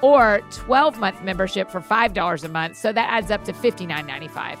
[0.00, 2.76] or 12 month membership for $5 a month.
[2.76, 4.58] So that adds up to $59.95.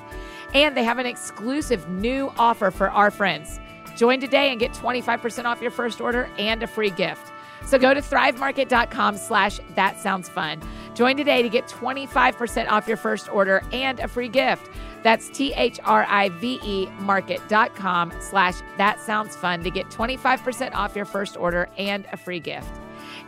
[0.52, 3.58] And they have an exclusive new offer for our friends.
[3.96, 7.32] Join today and get 25% off your first order and a free gift.
[7.66, 10.60] So go to thrivemarket.com slash that sounds fun.
[11.00, 14.68] Join today to get 25% off your first order and a free gift.
[15.02, 22.06] That's T-H-R-I-V-E market.com slash that sounds fun to get 25% off your first order and
[22.12, 22.70] a free gift.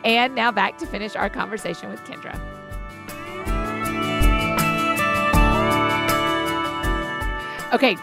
[0.04, 2.38] And now back to finish our conversation with Kendra.
[7.72, 7.96] Okay,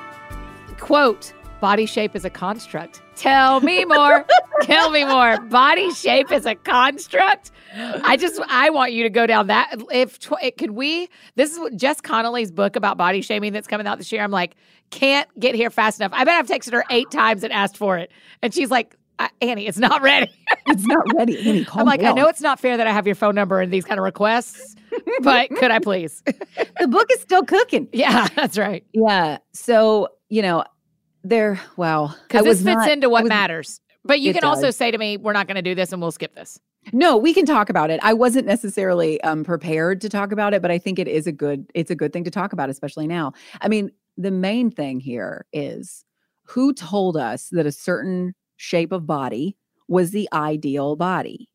[0.79, 3.01] quote, body shape is a construct.
[3.15, 4.25] Tell me more.
[4.61, 5.39] Tell me more.
[5.41, 7.51] Body shape is a construct.
[7.75, 11.59] I just I want you to go down that if tw- could we this is
[11.59, 14.23] what Jess Connolly's book about body shaming that's coming out this year.
[14.23, 14.55] I'm like,
[14.89, 16.11] can't get here fast enough.
[16.13, 18.11] I bet I've texted her 8 times and asked for it.
[18.41, 20.31] And she's like, "Uh, Annie, it's not ready.
[20.67, 21.39] It's not ready.
[21.49, 23.73] Annie, I'm like, I know it's not fair that I have your phone number and
[23.73, 24.75] these kind of requests,
[25.21, 26.21] but could I please?
[26.79, 27.87] the book is still cooking.
[27.91, 28.83] yeah, that's right.
[28.93, 29.39] Yeah.
[29.51, 30.63] So, you know,
[31.23, 32.13] there, wow.
[32.27, 33.81] Because this fits not- into what was- matters.
[34.05, 36.11] But you can also say to me, we're not going to do this and we'll
[36.11, 36.59] skip this.
[36.93, 37.99] No, we can talk about it.
[38.01, 41.31] I wasn't necessarily um, prepared to talk about it, but I think it is a
[41.31, 43.33] good it's a good thing to talk about, especially now.
[43.61, 46.05] I mean, the main thing here is
[46.43, 49.57] who told us that a certain shape of body
[49.87, 51.49] was the ideal body.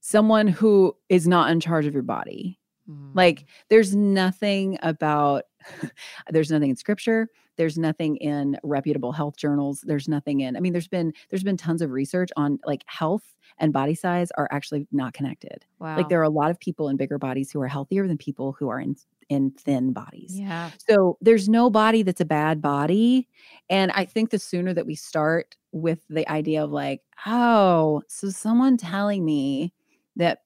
[0.00, 2.58] Someone who is not in charge of your body.
[2.88, 3.10] Mm.
[3.14, 5.44] Like there's nothing about
[6.30, 7.28] there's nothing in scripture,
[7.60, 11.58] there's nothing in reputable health journals, there's nothing in I mean there's been there's been
[11.58, 15.66] tons of research on like health and body size are actually not connected.
[15.78, 15.94] wow.
[15.94, 18.56] Like there are a lot of people in bigger bodies who are healthier than people
[18.58, 18.96] who are in
[19.28, 20.40] in thin bodies.
[20.40, 20.70] yeah.
[20.88, 23.28] So there's no body that's a bad body.
[23.68, 28.30] And I think the sooner that we start with the idea of like, oh, so
[28.30, 29.74] someone telling me
[30.16, 30.40] that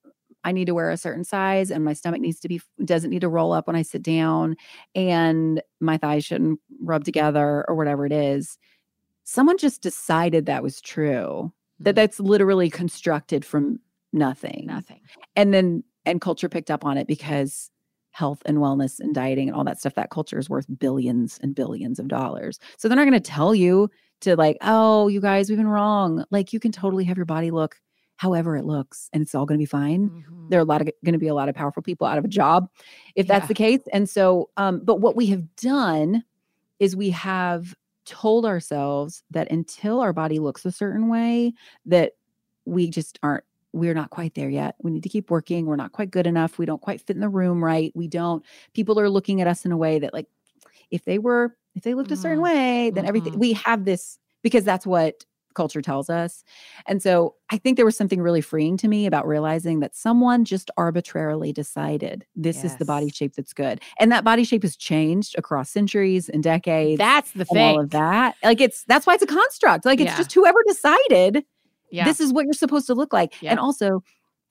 [0.44, 3.22] I need to wear a certain size and my stomach needs to be doesn't need
[3.22, 4.56] to roll up when I sit down
[4.94, 8.58] and my thighs shouldn't rub together or whatever it is.
[9.24, 11.52] Someone just decided that was true.
[11.80, 11.96] That Mm.
[11.96, 13.80] that's literally constructed from
[14.12, 15.00] nothing nothing.
[15.34, 17.70] and then and culture picked up on it because
[18.12, 21.54] health and wellness and dieting and all that stuff that culture is worth billions and
[21.56, 23.90] billions of dollars so they're not going to tell you
[24.20, 27.50] to like oh you guys we've been wrong like you can totally have your body
[27.50, 27.80] look
[28.16, 30.48] however it looks and it's all going to be fine Mhm.
[30.50, 32.24] there are a lot of going to be a lot of powerful people out of
[32.24, 32.68] a job
[33.16, 36.22] if that's the case and so um but what we have done
[36.80, 37.74] is we have
[38.06, 41.52] told ourselves that until our body looks a certain way
[41.86, 42.12] that
[42.66, 45.92] we just aren't we're not quite there yet we need to keep working we're not
[45.92, 48.44] quite good enough we don't quite fit in the room right we don't
[48.74, 50.26] people are looking at us in a way that like
[50.90, 52.42] if they were if they looked a certain Mm.
[52.44, 53.38] way then everything Mhm.
[53.40, 55.24] we have this because that's what
[55.54, 56.44] culture tells us
[56.86, 60.44] and so I think there was something really freeing to me about realizing that someone
[60.44, 63.80] just arbitrarily decided this is the body shape that's good.
[64.00, 67.76] And that body shape has changed across centuries and decades That's the thing.
[67.76, 68.36] all of that.
[68.42, 69.84] Like it's that's why it's a construct.
[69.84, 70.16] Like it's Yeah.
[70.16, 71.44] just whoever decided
[71.90, 72.04] Yeah.
[72.04, 73.40] this is what you're supposed to look like.
[73.42, 73.50] Yeah.
[73.52, 74.02] And also,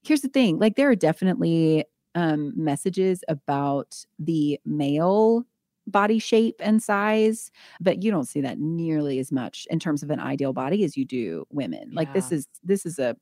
[0.03, 1.85] here's the thing, like there are definitely
[2.15, 5.45] um messages about the male
[5.87, 10.09] body shape and size, but you don't see that nearly as much in terms of
[10.09, 11.91] an ideal body as you do women.
[11.93, 13.15] Like this is this is a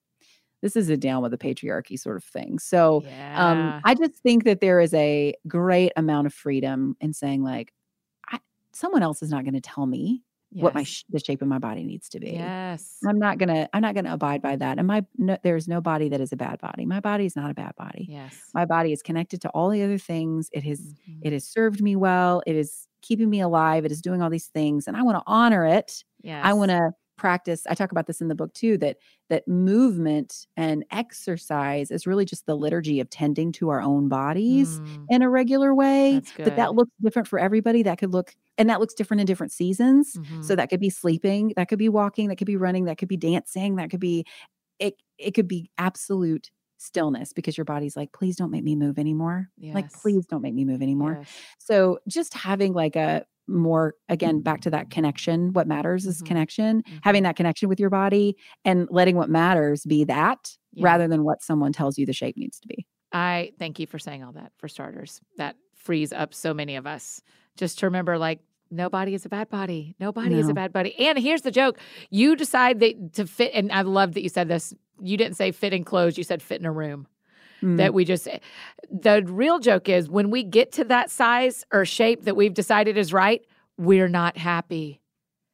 [0.61, 2.59] this is a down with the patriarchy sort of thing.
[2.59, 3.51] So yeah.
[3.51, 7.73] um I just think that there is a great amount of freedom in saying like
[8.29, 8.39] I,
[8.73, 10.23] someone else is not going to tell me
[10.53, 12.31] what my sh- the shape of my body needs to be.
[12.31, 12.97] Yes.
[13.07, 14.77] I'm not gonna I'm not gonna abide by that.
[14.77, 16.85] And my no, there's no body that is a bad body.
[16.85, 18.05] My body is not a bad body.
[18.09, 18.35] Yes.
[18.53, 20.49] My body is connected to all the other things.
[20.51, 21.19] It has Mhm.
[21.21, 22.41] it has served me well.
[22.45, 23.85] It is keeping me alive.
[23.85, 26.03] It is doing all these things, and I want to honor it.
[26.21, 26.41] Yes.
[26.45, 26.91] I want to
[27.21, 27.65] practice.
[27.69, 28.77] I talk about this in the book too.
[28.79, 28.97] That
[29.29, 34.81] that movement and exercise is really just the liturgy of tending to our own bodies
[34.83, 36.23] Mm, in a regular way.
[36.43, 37.83] That that looks different for everybody.
[37.83, 40.19] That could look and that looks different in different seasons.
[40.19, 40.41] Mhm.
[40.41, 43.07] So that could be sleeping, that could be walking, that could be running, that could
[43.09, 44.25] be dancing, that could be
[44.79, 48.97] it it could be absolute stillness because your body's like, please don't make me move
[48.99, 49.49] anymore.
[49.73, 51.19] Like, please don't make me move anymore.
[51.19, 51.55] Yes.
[51.59, 55.53] So just having like a more again back to that connection.
[55.53, 56.25] What matters is Mhm.
[56.27, 56.83] connection.
[56.83, 56.99] Mhm.
[57.03, 58.35] Having that connection with your body
[58.65, 60.85] and letting what matters be that Yeah.
[60.85, 62.85] rather than what someone tells you the shape needs to be.
[63.11, 65.21] I thank you for saying all that for starters.
[65.37, 67.21] That frees up so many of us
[67.57, 68.39] just to remember like
[68.69, 69.95] nobody is a bad body.
[69.99, 70.95] Nobody is a bad body.
[70.97, 71.77] And here's the joke.
[72.09, 74.73] You decide that to fit and I love that you said this.
[75.01, 77.07] You didn't say fit in clothes, you said fit in a room.
[77.61, 77.77] Mm.
[77.77, 78.27] That we just
[78.89, 82.97] the real joke is when we get to that size or shape that we've decided
[82.97, 83.45] is right,
[83.77, 84.99] we're not happy.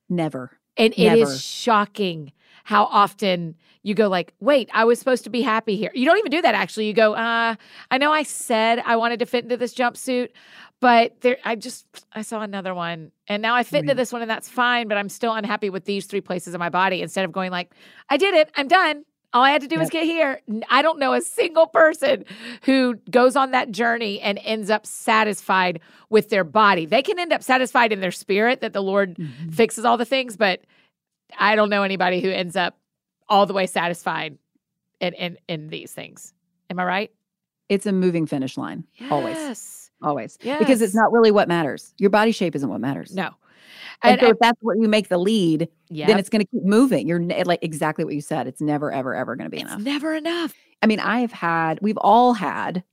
[0.10, 0.51] never.
[0.78, 1.38] And it is Never.
[1.38, 2.32] shocking
[2.64, 6.20] how often you go like, "Wait, I was supposed to be happy here." You don't
[6.20, 6.86] even do that actually.
[6.88, 7.55] You go, "Uh,
[7.89, 10.30] I know I said I wanted to fit into this jumpsuit,
[10.80, 14.22] but there I just I saw another one and now I fit into this one
[14.22, 17.26] and that's fine, but I'm still unhappy with these three places of my body instead
[17.26, 17.72] of going like,
[18.10, 18.51] "I did it.
[18.55, 19.03] I'm done."
[19.34, 20.42] All I had to do was get here.
[20.70, 22.24] I don't know a single person
[22.64, 26.86] who goes on that journey and ends up satisfied with their body.
[26.86, 29.54] They can end up satisfied in their spirit that the Lord Mhm.
[29.54, 30.62] fixes all the things, but
[31.38, 32.78] I don't know anybody who ends up
[33.28, 34.38] all the way satisfied
[35.02, 36.34] in in, in these things.
[36.70, 37.12] Am I right?
[37.70, 38.86] It's a moving finish line.
[39.12, 39.36] Always.
[39.36, 39.92] Yes.
[40.02, 40.38] Always.
[40.38, 40.82] Because Yes.
[40.82, 41.94] it's not really what matters.
[41.98, 43.14] Your body shape isn't what matters.
[43.14, 43.32] No.
[44.04, 46.48] And, And, so if that's what you make the lead, yeah, then it's going to
[46.48, 47.08] keep moving.
[47.08, 48.48] You're like exactly what you said.
[48.48, 49.82] It's never, ever, ever going to be it's enough.
[49.82, 50.54] never enough.
[50.82, 52.84] I mean, I have had, we've all had.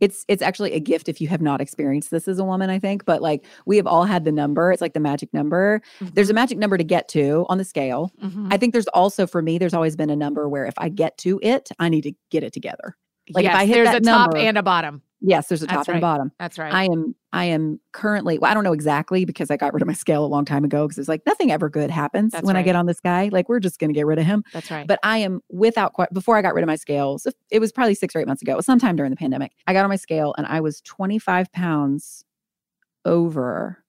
[0.00, 2.78] It's it's actually a gift if you have not experienced this as a woman, I
[2.80, 3.04] think.
[3.04, 4.70] But like we have all had the number.
[4.72, 5.80] It's like the magic number.
[6.00, 8.10] There's a magic number to get to on the scale.
[8.22, 8.52] Mhm.
[8.52, 11.16] I think there's also for me, there's always been a number where if I get
[11.18, 12.96] to it, I need to get it together.
[13.30, 15.00] like, if I hit there's that a top and a bottom.
[15.26, 16.00] Yes, there's a That's top and right.
[16.02, 16.32] bottom.
[16.38, 16.72] That's right.
[16.72, 19.86] I am I am currently well, I don't know exactly because I got rid of
[19.88, 22.56] my scale a long time ago because it's like nothing ever good happens That's when
[22.56, 23.30] I get on this guy.
[23.32, 24.44] Like we're just gonna get rid of him.
[24.52, 24.86] That's right.
[24.86, 27.94] But I am without quite before I got rid of my scales, it was probably
[27.94, 28.52] six or eight months ago.
[28.52, 29.52] It was sometime during the pandemic.
[29.66, 32.24] I got on my scale and I was 25 pounds
[33.06, 33.82] over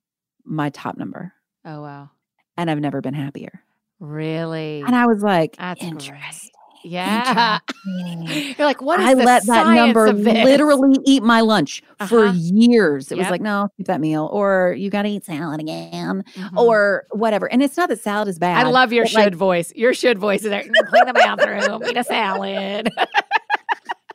[0.45, 1.33] my top number.
[1.65, 2.09] oh wow.
[2.57, 3.61] And I've never been happier.
[3.99, 4.83] Really?
[4.85, 6.51] And I was like, That's great.
[6.85, 7.59] Yeah.
[7.87, 12.33] You're like, what is I let that number literally eat my lunch for Uh-huh.
[12.35, 13.11] years.
[13.11, 16.57] It was like, no, keep that meal, or you got to eat salad again, Mhm.
[16.57, 17.51] or whatever.
[17.51, 18.65] And it's not that salad is bad.
[18.65, 19.73] I love your should like, voice.
[19.75, 20.63] Your should voice is there.
[20.63, 22.89] "Mm, Clean the bathroom, eat a salad.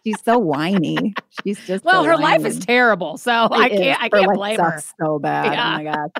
[0.04, 1.16] she's so whiny.
[1.30, 4.02] She's just well, so her life is terrible, so I can't.
[4.02, 4.82] I Her can't blame her.
[5.00, 5.52] So bad.
[5.54, 5.66] Yeah.
[5.74, 6.10] Oh my god.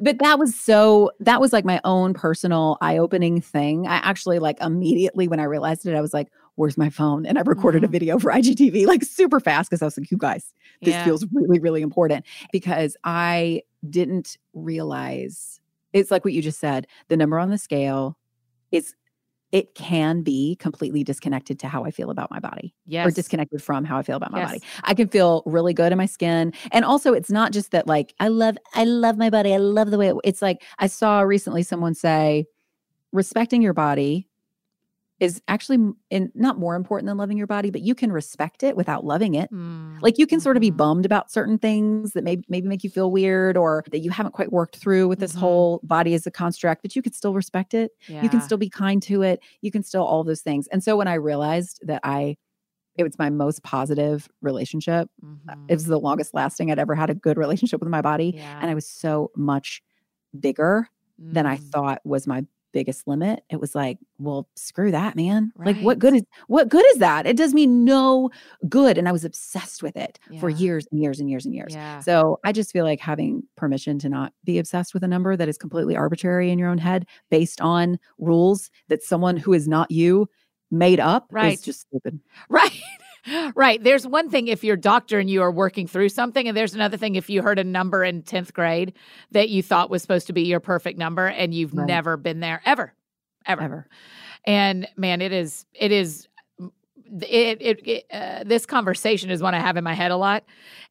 [0.00, 1.10] But that was so.
[1.20, 3.86] That was like my own personal eye-opening thing.
[3.86, 7.38] I actually like immediately when I realized it, I was like, "Where's my phone?" And
[7.38, 7.92] I recorded a Mhm.
[7.92, 11.04] video for IGTV like super fast because I was like, "You guys, this Yeah.
[11.04, 15.60] feels really, really important because I didn't realize
[15.92, 16.86] it's like what you just said.
[17.08, 18.18] The number on the scale
[18.72, 18.94] is
[19.56, 23.06] it can be completely disconnected to how I feel about my body yes.
[23.06, 24.48] or disconnected from how I feel about my Yes.
[24.48, 24.62] body.
[24.84, 26.52] I can feel really good in my skin.
[26.72, 29.54] And also it's not just that like I love I love my body.
[29.54, 32.44] I love the way it, it's like I saw recently someone say
[33.12, 34.28] respecting your body
[35.20, 35.78] is actually
[36.10, 39.34] in, not more important than loving your body, but you can respect it without loving
[39.34, 39.50] it.
[39.50, 40.82] Mm, Like you can sort of be mhm.
[40.82, 44.32] bummed about certain things that maybe maybe make you feel weird or that you haven't
[44.32, 45.36] quite worked through with this Mhm.
[45.36, 47.92] whole body as a construct, but you could still respect it.
[48.20, 49.40] You can still be kind to it.
[49.62, 50.66] You can still all those things.
[50.68, 52.36] And so when I realized that I
[52.96, 55.08] it was my most positive relationship.
[55.22, 55.66] Mhm.
[55.68, 58.34] It was the longest lasting I'd ever had a good relationship with my body.
[58.34, 58.60] yeah.
[58.60, 59.82] And I was so much
[60.38, 60.88] bigger
[61.32, 62.44] than I Mm, thought was my
[62.76, 63.42] biggest limit.
[63.48, 65.50] It was like, well, screw that, man.
[65.56, 67.26] Like what good is what good is that?
[67.26, 68.28] It does me no
[68.68, 68.98] good.
[68.98, 71.72] And I was obsessed with it for years and years and years and years.
[71.74, 72.00] Yeah.
[72.00, 75.48] So I just feel like having permission to not be obsessed with a number that
[75.48, 79.90] is completely arbitrary in your own head based on rules that someone who is not
[79.90, 80.28] you
[80.70, 81.54] made up Right.
[81.54, 82.20] is just stupid.
[82.50, 82.72] Right.
[83.54, 83.82] Right.
[83.82, 86.96] There's one thing if your doctor and you are working through something, and there's another
[86.96, 88.92] thing if you heard a number in 10th grade
[89.32, 91.86] that you thought was supposed to be your perfect number and you've Right.
[91.86, 92.92] never been there ever.
[93.46, 93.62] Ever.
[93.62, 93.86] Ever.
[94.44, 96.28] And man, it is, it is,
[97.20, 100.44] it, it, it uh, this conversation is one I have in my head a lot.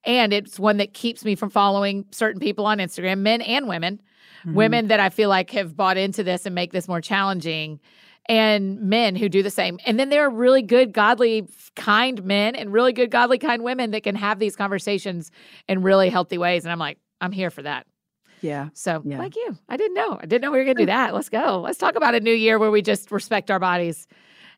[0.06, 4.02] And it's one that keeps me from following certain people on Instagram, men and women,
[4.46, 4.54] Mhm.
[4.54, 7.80] women that I feel like have bought into this and make this more challenging,
[8.28, 9.80] and men who do the same.
[9.86, 13.92] And then there are really good, godly, kind men and really good, godly, kind women
[13.92, 15.32] that can have these conversations
[15.68, 16.66] in really healthy ways.
[16.66, 17.86] And I'm like, I'm here for that.
[18.42, 18.70] Yeah.
[18.74, 19.20] So, Yeah.
[19.20, 20.18] like you, I didn't know.
[20.22, 21.14] I didn't know we were going to do that.
[21.14, 21.62] Let's go.
[21.62, 24.08] Let's talk about a new year where we just respect our bodies,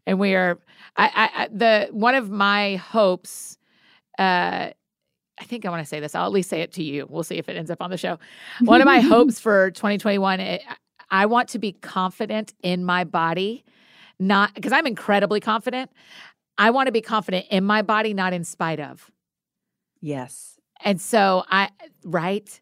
[0.05, 0.59] and we are.
[0.97, 3.57] I, I, the one of my hopes.
[4.17, 4.71] Uh,
[5.39, 6.15] I think I want to say this.
[6.15, 7.05] I'll at least say it to you.
[7.07, 8.17] We'll see if it ends up on the show.
[8.61, 10.57] One of my hopes for 2021, eh,
[11.09, 13.63] I want to be confident in my body,
[14.19, 15.91] not because I'm incredibly confident.
[16.57, 19.11] I want to be confident in my body, not in spite of.
[20.01, 20.59] Yes.
[20.83, 21.69] And so I,
[22.03, 22.59] right?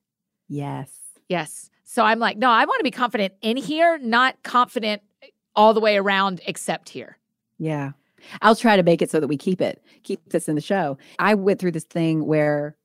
[0.47, 0.91] Yes.
[1.29, 1.69] Yes.
[1.83, 5.01] So I'm like, no, I want to be confident in here, not confident
[5.55, 7.17] all the way around except here.
[7.57, 7.91] Yeah.
[8.41, 10.97] I'll try to make it so that we keep it, keep this in the show.
[11.19, 12.75] I went through this thing where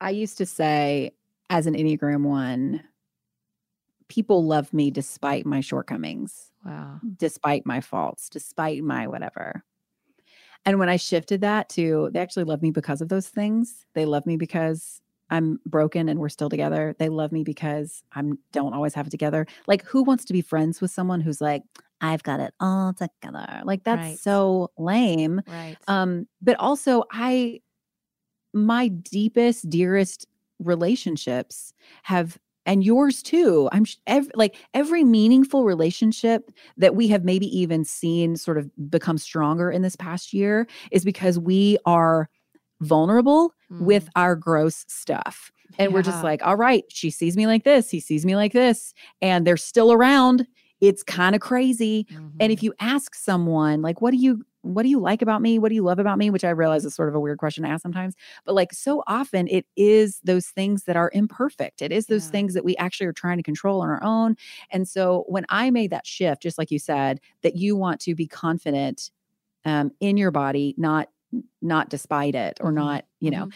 [0.00, 1.12] I used to say,
[1.48, 2.82] as an Enneagram one,
[4.12, 7.02] people love me despite my shortcomings, Wow.
[7.18, 9.64] despite my faults, despite my whatever.
[10.64, 14.04] And when I shifted that to they actually love me because of those things, they
[14.04, 15.00] love me because
[15.30, 16.94] I'm broken and we're still together.
[16.98, 19.46] They love me because I'm don't always have it together.
[19.66, 21.62] Like who wants to be friends with someone who's like,
[22.00, 23.62] I've got it all together?
[23.64, 24.20] Like that's Right.
[24.20, 25.40] so lame.
[25.46, 25.86] Right.
[25.88, 27.60] Um, but also I
[28.52, 30.26] my deepest, dearest
[30.58, 31.72] relationships
[32.04, 33.68] have and yours too.
[33.72, 33.84] I'm
[34.34, 39.82] like every meaningful relationship that we have maybe even seen sort of become stronger in
[39.82, 42.28] this past year is because we are
[42.80, 45.50] vulnerable with our gross stuff.
[45.78, 48.52] And we're just like, all right, she sees me like this, he sees me like
[48.52, 50.46] this, and they're still around.
[50.80, 52.06] It's kind of crazy.
[52.40, 52.54] And Mhm.
[52.54, 55.58] if you ask someone, like, what do you what do you like about me?
[55.58, 56.30] What do you love about me?
[56.30, 58.14] Which I realize is sort of a weird question to ask sometimes.
[58.44, 61.82] But like so often it is those things that are imperfect.
[61.82, 62.30] It is those Yeah.
[62.30, 64.36] things that we actually are trying to control on our own.
[64.70, 68.14] And so when I made that shift, just like you said, that you want to
[68.14, 69.10] be confident
[69.64, 71.08] um, in your body, not
[71.62, 72.74] not despite it or Mhm.
[72.76, 73.48] not, you know,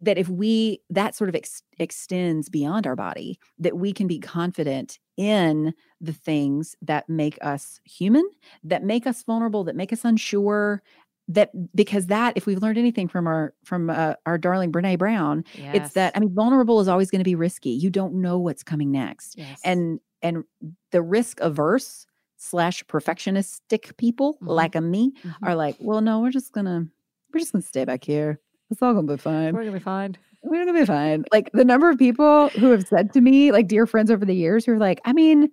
[0.00, 4.18] that if we that sort of ex- extends beyond our body that we can be
[4.18, 8.28] confident in the things that make us human
[8.64, 10.82] that make us vulnerable that make us unsure
[11.28, 15.44] that because that if we've learned anything from our from uh, our darling brene brown
[15.72, 18.62] it's that i mean vulnerable is always going to be risky you don't know what's
[18.62, 19.60] coming next Yes.
[19.64, 20.44] and and
[20.90, 22.06] the risk averse
[22.36, 24.48] slash perfectionistic people Mhm.
[24.50, 25.34] like a me Mhm.
[25.42, 26.86] are like well no we're just gonna
[27.32, 28.40] we're just gonna stay back here
[28.70, 30.16] it's all gonna be fine we're gonna be fine.
[30.42, 31.24] we're gonna be fine.
[31.32, 34.34] Like the number of people who have said to me, like dear friends over the
[34.34, 35.50] years, who are like, I mean,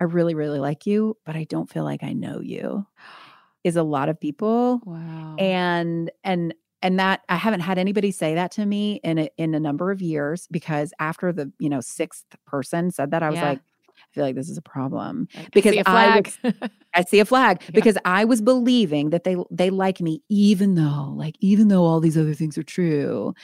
[0.00, 2.86] I really, really like you, but I don't feel like I know you.
[3.64, 4.80] is a lot of people.
[4.84, 5.36] Wow.
[5.38, 9.54] And and and that I haven't had anybody say that to me in a, in
[9.54, 13.38] a number of years because after the, you know, sixth person said that I was
[13.38, 13.48] Yeah.
[13.48, 13.60] like
[14.16, 16.32] feel like this is a problem I because see a I flag.
[16.94, 17.70] I see a flag Yeah.
[17.74, 22.00] because I was believing that they they like me even though like even though all
[22.00, 23.34] these other things are true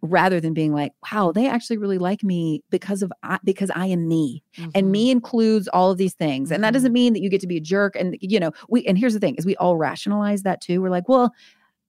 [0.00, 3.86] rather than being like wow they actually really like me because of I, because I
[3.86, 4.70] am me Mhm.
[4.76, 6.74] and me includes all of these things and that Mhm.
[6.74, 9.14] doesn't mean that you get to be a jerk and you know we and here's
[9.14, 11.32] the thing is we all rationalize that too we're like well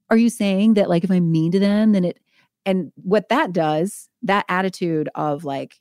[0.10, 2.18] are you saying that like if i'm mean to them then it
[2.66, 5.76] and what that does that attitude of like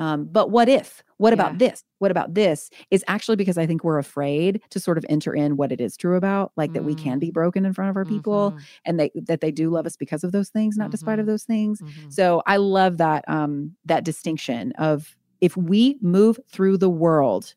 [0.00, 1.34] um but what if what Yeah.
[1.34, 5.06] about this what about this is actually because i think we're afraid to sort of
[5.08, 7.90] enter in what it is true about like that we can be broken in front
[7.90, 8.62] of our people Mhm.
[8.86, 11.28] and they that they do love us because of those things not despite of Mhm.
[11.28, 12.12] those things Mhm.
[12.12, 17.54] so I love that um that distinction of if we move through the world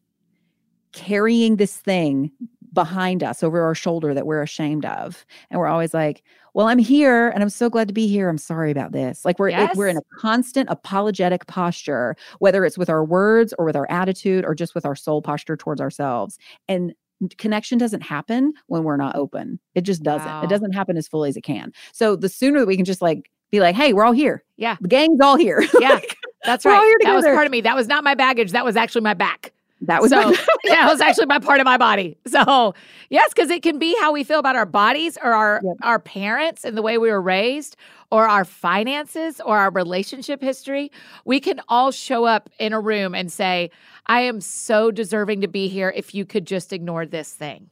[0.94, 2.32] carrying this thing
[2.74, 6.80] behind us over our shoulder that we're ashamed of and we're always like well i'm
[6.80, 9.76] here and i'm so glad to be here i'm sorry about this like we're it-
[9.76, 14.44] we're in a constant apologetic posture whether it's with our words or with our attitude
[14.46, 16.94] or just with our soul posture towards ourselves and
[17.38, 20.42] connection doesn't happen when we're not open it just doesn't Wow.
[20.44, 23.02] it doesn't happen as fully as it can so the sooner that we can just
[23.02, 24.78] like be like hey we're all here Yeah.
[24.82, 26.00] the gang's all here Yeah,
[26.44, 26.96] that's We're all right.
[27.04, 27.62] That was part of me.
[27.62, 28.52] That was not my baggage.
[28.52, 29.54] That was actually my back.
[29.84, 30.30] That was so
[30.64, 32.18] yeah, it was actually my part of my body.
[32.28, 32.74] So
[33.10, 35.76] yes, because it can be how we feel about our bodies or our Yep.
[35.84, 37.76] our parents and the way we were raised,
[38.12, 40.92] or our finances or our relationship history.
[41.26, 43.72] We can all show up in a room and say,
[44.08, 47.70] "I am so deserving to be here." If you could just ignore this thing,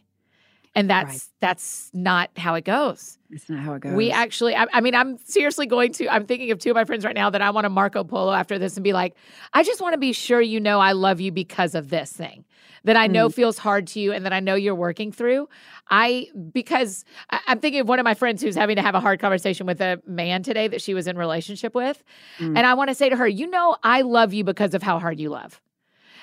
[0.75, 1.21] and that's Right.
[1.39, 3.17] that's not how it goes.
[3.29, 3.93] It's not how it goes.
[3.93, 6.85] We actually, I, I mean, I'm seriously going to, I'm thinking of two of my
[6.85, 9.15] friends right now that I want to Marco Polo after this and be like,
[9.53, 12.45] I just want to be sure you know I love you because of this thing
[12.83, 15.47] that I know feels hard to you and that I know you're working through.
[15.89, 18.99] I, because I, I'm thinking of one of my friends who's having to have a
[18.99, 22.03] hard conversation with a man today that she was in relationship with.
[22.39, 22.57] Mm.
[22.57, 24.99] And I want to say to her, you know, I love you because of how
[24.99, 25.61] hard you love.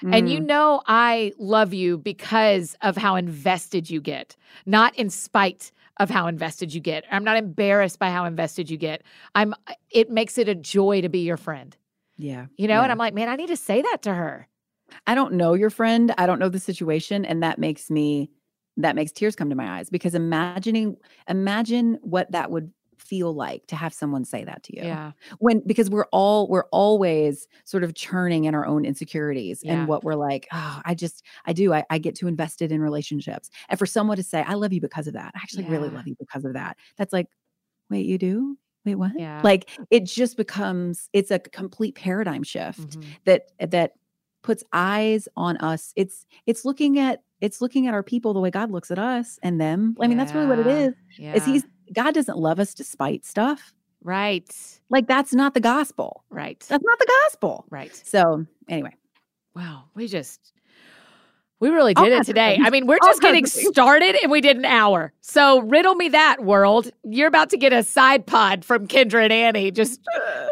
[0.03, 0.47] And you Mm.
[0.47, 4.37] know, I love you because of how invested you get,
[4.67, 7.05] not in spite of how invested you get.
[7.11, 9.03] I'm not embarrassed by how invested you get.
[9.35, 9.55] I'm,
[9.91, 11.77] it makes it a joy to be your friend,
[12.17, 12.83] yeah you know?
[12.83, 12.93] And.
[12.93, 14.49] I'm like, man, I need to say that to her.
[15.07, 16.15] I don't know your friend.
[16.17, 17.25] I don't know the situation.
[17.25, 18.31] And that makes me,
[18.77, 20.97] that makes tears come to my eyes because imagining,
[21.29, 22.73] imagine what that would
[23.09, 24.83] feel like to have someone say that to you.
[24.85, 25.13] Yeah.
[25.39, 29.73] When, because we're all, we're always sort of churning in our own insecurities Yeah.
[29.75, 32.81] and what we're like, oh, I just, I do, I, I get too invested in
[32.83, 33.51] relationships.
[33.69, 36.07] And for someone to say, I love you because of that, I actually really love
[36.07, 36.77] you because of that.
[36.97, 37.29] That's like,
[37.91, 38.59] wait, you do?
[38.85, 39.13] Wait, what?
[39.17, 39.41] Yeah.
[39.43, 43.05] Like it just becomes, it's a complete paradigm shift Mhm.
[43.25, 43.93] that that
[44.43, 48.51] puts eyes on us it's it's looking at it's looking at our people the way
[48.51, 50.91] god looks at us and them i mean that's really what it is.
[50.91, 51.35] Is Yeah.
[51.35, 53.73] is he's god doesn't love us despite stuff
[54.03, 54.49] right.
[54.91, 56.61] like that's not the gospel Right.
[56.69, 57.95] that's not the gospel Right.
[58.05, 58.91] so anyway
[59.57, 59.85] Wow.
[59.97, 60.53] We just,
[61.59, 62.55] we really All did it today.
[62.57, 62.67] things.
[62.69, 65.13] I mean, we're just kinds getting started and we did an hour.
[65.21, 66.93] So riddle me that, world.
[67.03, 69.73] You're about to get a side pod from Kendra and Annie.
[69.73, 70.01] Just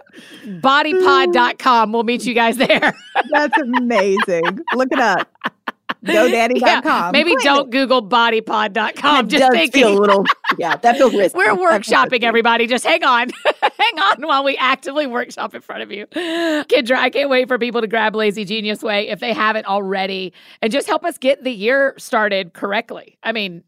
[0.45, 1.93] bodypod.com.
[1.93, 2.93] We'll meet you guys there.
[3.31, 5.31] that's amazing look it up
[6.05, 8.73] godaddy.com maybe Claim don't Google bodypod.com.
[8.73, 9.85] That Just does thinking.
[9.85, 10.25] feel a little
[10.59, 12.67] yeah that feels risky We're workshopping, everybody.
[12.67, 13.31] Just hang on.
[13.63, 16.07] hang on while we actively workshop in front of you.
[16.07, 20.33] Kendra, I can't wait for people to grab Lazy Genius Way if they haven't already
[20.63, 23.19] and just help us get the year started correctly.
[23.23, 23.63] I mean,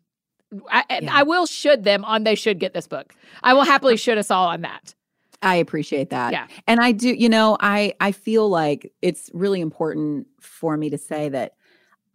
[0.70, 1.10] I, Yeah.
[1.12, 3.14] I will should them on they should get this book.
[3.42, 4.94] I will happily should us all on that.
[5.40, 6.32] I appreciate that.
[6.32, 6.46] Yeah.
[6.66, 10.98] And I do, you know, I I feel like it's really important for me to
[10.98, 11.52] say that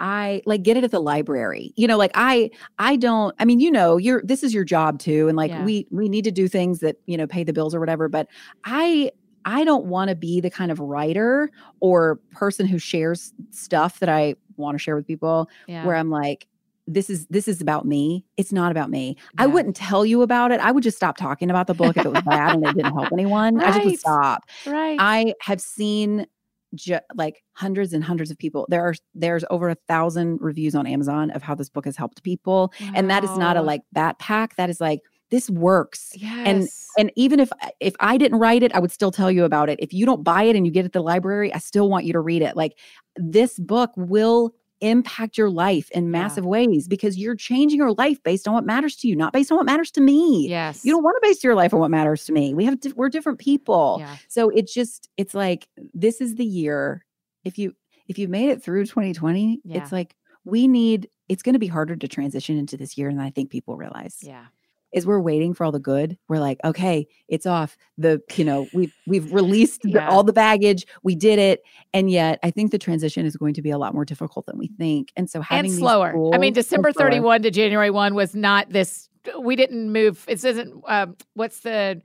[0.04, 1.72] I like get it at the library.
[1.78, 5.00] You know, like I I don't I mean, you know, you're this is your job
[5.00, 5.64] too and like Yeah.
[5.64, 8.28] we we need to do things that, you know, pay the bills or whatever, but
[8.66, 9.12] I
[9.46, 11.50] I don't want to be the kind of writer
[11.80, 15.86] or person who shares stuff that I want to share with people Yeah.
[15.86, 16.48] where I'm like
[16.86, 18.26] this is this is about me.
[18.36, 19.16] It's not about me.
[19.38, 20.60] I wouldn't tell you about it.
[20.60, 22.94] I would just stop talking about the book if it was bad and it didn't
[22.94, 23.62] help anyone.
[23.64, 24.44] I just would stop.
[24.68, 24.98] right.
[25.00, 26.28] I have seen
[26.76, 28.66] ju- like hundreds and hundreds of people.
[28.70, 32.24] There are there's over a thousand reviews on Amazon of how this book has helped
[32.24, 34.56] people, and that is not a like bat pack.
[34.56, 35.00] That is like
[35.30, 36.12] this works.
[36.16, 36.88] yes.
[36.96, 39.80] And even if if I didn't write it, I would still tell you about it.
[39.82, 42.06] If you don't buy it and you get it at the library, I still want
[42.06, 42.56] you to read it.
[42.56, 42.78] Like
[43.16, 44.54] this book will
[44.84, 46.10] impact your life in Yeah.
[46.12, 49.52] massive ways because you're changing your life based on what matters to you, not based
[49.52, 50.48] on what matters to me.
[50.50, 50.84] yes.
[50.86, 52.54] You don't want to base your life on what matters to me.
[52.54, 53.98] We have we're different people.
[54.00, 54.18] Yeah.
[54.28, 57.06] So it's just it's like this is the year
[57.44, 57.74] if you
[58.08, 59.78] if you made it through 2020, Yeah.
[59.82, 60.16] it's like
[60.46, 63.50] we need it's going to be harder to transition into this year than I think
[63.50, 64.18] people realize.
[64.22, 64.46] Yeah.
[64.94, 66.18] Is we're waiting for all the good.
[66.28, 67.76] We're like, okay, it's off.
[67.98, 70.86] The you know we've we've released the, all the baggage.
[71.04, 71.64] We did it,
[71.94, 74.58] and yet I think the transition is going to be a lot more difficult than
[74.58, 75.12] we think.
[75.16, 76.34] And so having and slower.
[76.34, 79.10] I mean, December 31 to January 1 was not this.
[79.40, 80.26] We didn't move.
[80.28, 80.84] It isn't.
[80.88, 82.02] Um, what's the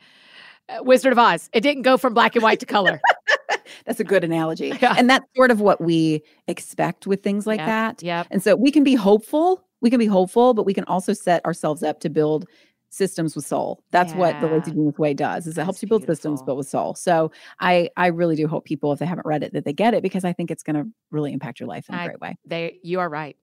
[0.69, 1.51] uh, Wizard of Oz?
[1.53, 3.01] It didn't go from black and white to color.
[3.87, 4.95] That's a good analogy, Yeah.
[4.97, 8.03] and that's sort of what we expect with things like Yep, that.
[8.03, 8.25] Yeah.
[8.31, 9.63] And so we can be hopeful.
[9.81, 12.47] We can be hopeful, but we can also set ourselves up to build
[12.91, 13.83] systems with soul.
[13.91, 14.53] That's what the Yeah.
[14.55, 15.47] Lazy Genius Way does.
[15.47, 16.47] Is it That's helps you build systems, beautiful.
[16.47, 16.95] but with soul.
[16.95, 17.31] So
[17.61, 20.03] I I really do hope people, if they haven't read it, that they get it
[20.03, 22.37] because I think it's going to really impact your life in a I- great way.
[22.47, 22.79] They.
[22.83, 23.37] You are right.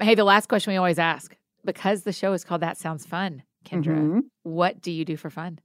[0.00, 3.42] Hey, the last question we always ask because the show is called That Sounds Fun.
[3.64, 4.20] Kendra, Mhm.
[4.42, 5.60] what do you do for fun?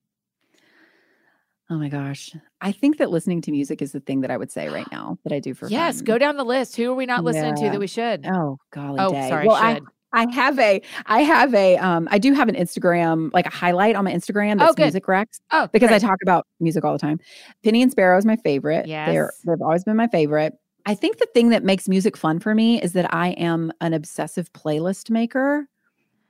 [1.69, 4.51] Oh my gosh, I think that listening to music is the thing that I would
[4.51, 6.05] say right now that I do for yes, fun.
[6.05, 6.77] go down the list.
[6.77, 8.25] Who are we not listening to that we should?
[8.25, 9.27] Oh golly oh, day.
[9.27, 9.83] sorry, Well, I should.
[10.17, 13.95] I have a I have a um I do have an Instagram like a highlight
[13.95, 14.83] on my Instagram Oh, that's good.
[14.83, 17.19] music recs oh, because I talk about music all the time.
[17.63, 18.87] Penny and Sparrow is my favorite.
[19.11, 20.53] They're they've always been my favorite.
[20.85, 23.93] I think the thing that makes music fun for me is that I am an
[23.93, 25.67] obsessive playlist maker.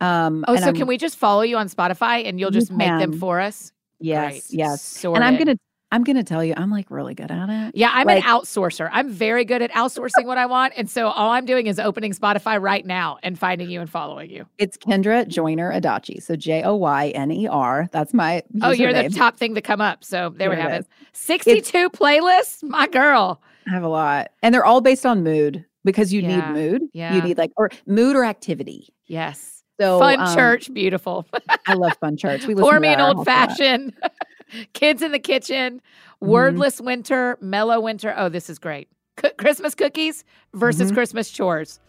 [0.01, 2.71] Um Oh, so I'm- can we just follow you on Spotify and you'll You just
[2.71, 3.71] make them for us?
[3.99, 4.43] yes, Great.
[4.49, 5.03] yes.
[5.05, 5.55] And I'm gonna
[5.91, 7.75] I'm gonna tell you, I'm like really good at it.
[7.75, 8.89] Yeah, I'm Like- an outsourcer.
[8.91, 10.73] I'm very good at outsourcing what I want.
[10.75, 14.29] And so all I'm doing is opening Spotify right now and finding you and following
[14.29, 14.45] you.
[14.57, 16.21] It's Kendra Joyner Adachi.
[16.21, 17.87] So J O Y N E R.
[17.93, 20.03] That's my Oh, you're the top thing to come up.
[20.03, 20.79] So there, we have it it.
[20.81, 20.85] is.
[21.13, 22.63] 62 playlists?
[22.63, 23.41] My girl.
[23.65, 24.27] I have a lot.
[24.43, 26.81] And they're all based on mood because you Yeah, need mood.
[26.93, 27.15] yeah.
[27.15, 28.89] You need like or mood or activity.
[29.05, 29.63] Yes.
[29.79, 30.73] So Fun um, church.
[30.73, 31.25] Beautiful.
[31.65, 32.45] I love fun church.
[32.45, 33.49] We Pour listen me an old house a lot.
[33.49, 33.93] fashioned.
[34.73, 35.81] Kids in the kitchen.
[36.21, 36.27] Mhm.
[36.27, 37.37] Wordless winter.
[37.41, 38.13] Mellow winter.
[38.17, 38.87] Oh, this is great.
[39.21, 40.23] C- Christmas cookies
[40.53, 40.95] versus Mhm.
[40.95, 41.79] Christmas chores.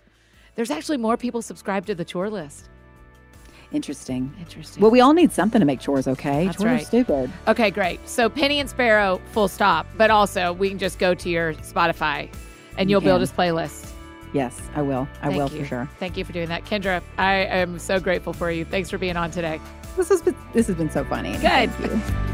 [0.54, 2.68] There's actually more people subscribed to the chore list.
[3.70, 4.32] Interesting.
[4.40, 4.80] Interesting.
[4.80, 6.46] Well, we all need something to make chores okay.
[6.46, 6.82] That's chores right.
[6.82, 7.30] are stupid.
[7.46, 8.00] Okay, great.
[8.08, 9.86] So Penny and Sparrow, full stop.
[9.98, 12.30] But also, we can just go to your Spotify
[12.78, 13.22] and You you'll build can.
[13.24, 13.92] us playlists.
[14.32, 15.06] Yes, I will.
[15.22, 15.60] I Thank will you.
[15.62, 15.88] for sure.
[15.98, 17.02] Thank you for doing that, Kendra.
[17.18, 18.64] I am so grateful for you.
[18.64, 19.60] Thanks for being on today.
[19.98, 21.32] This has been this has been so funny.
[21.32, 21.70] Good.
[21.72, 22.28] Thank you.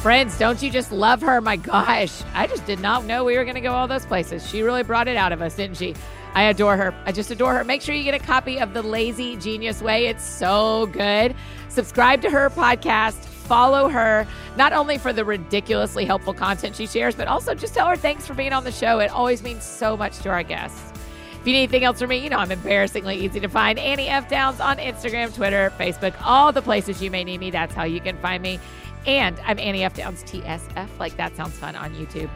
[0.00, 1.40] Friends, don't you just love her?
[1.40, 4.48] My gosh, I just did not know we were going to go all those places.
[4.48, 5.94] She really brought it out of us, didn't she?
[6.34, 6.94] I adore her.
[7.04, 7.64] I just adore her.
[7.64, 10.06] Make sure you get a copy of The Lazy Genius Way.
[10.06, 11.34] It's so good.
[11.68, 13.16] Subscribe to her podcast.
[13.24, 17.88] Follow her, not only for the ridiculously helpful content she shares, but also just tell
[17.88, 19.00] her thanks for being on the show.
[19.00, 20.89] It always means so much to our guests.
[21.40, 23.78] If you need anything else from me, you know I'm embarrassingly easy to find.
[23.78, 24.28] Annie F.
[24.28, 27.50] Downs on Instagram, Twitter, Facebook, all the places you may need me.
[27.50, 28.60] That's how you can find me.
[29.06, 29.94] And I'm Annie F.
[29.94, 30.88] Downs TSF.
[30.98, 32.28] Like that sounds fun on YouTube.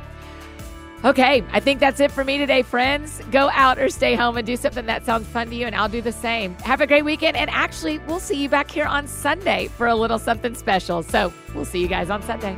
[1.04, 3.20] Okay, I think that's it for me today, friends.
[3.30, 5.90] Go out or stay home and do something that sounds fun to you, and I'll
[5.90, 6.54] do the same.
[6.60, 7.36] Have a great weekend.
[7.36, 11.02] And actually, we'll see you back here on Sunday for a little something special.
[11.02, 12.56] So we'll see you guys on Sunday.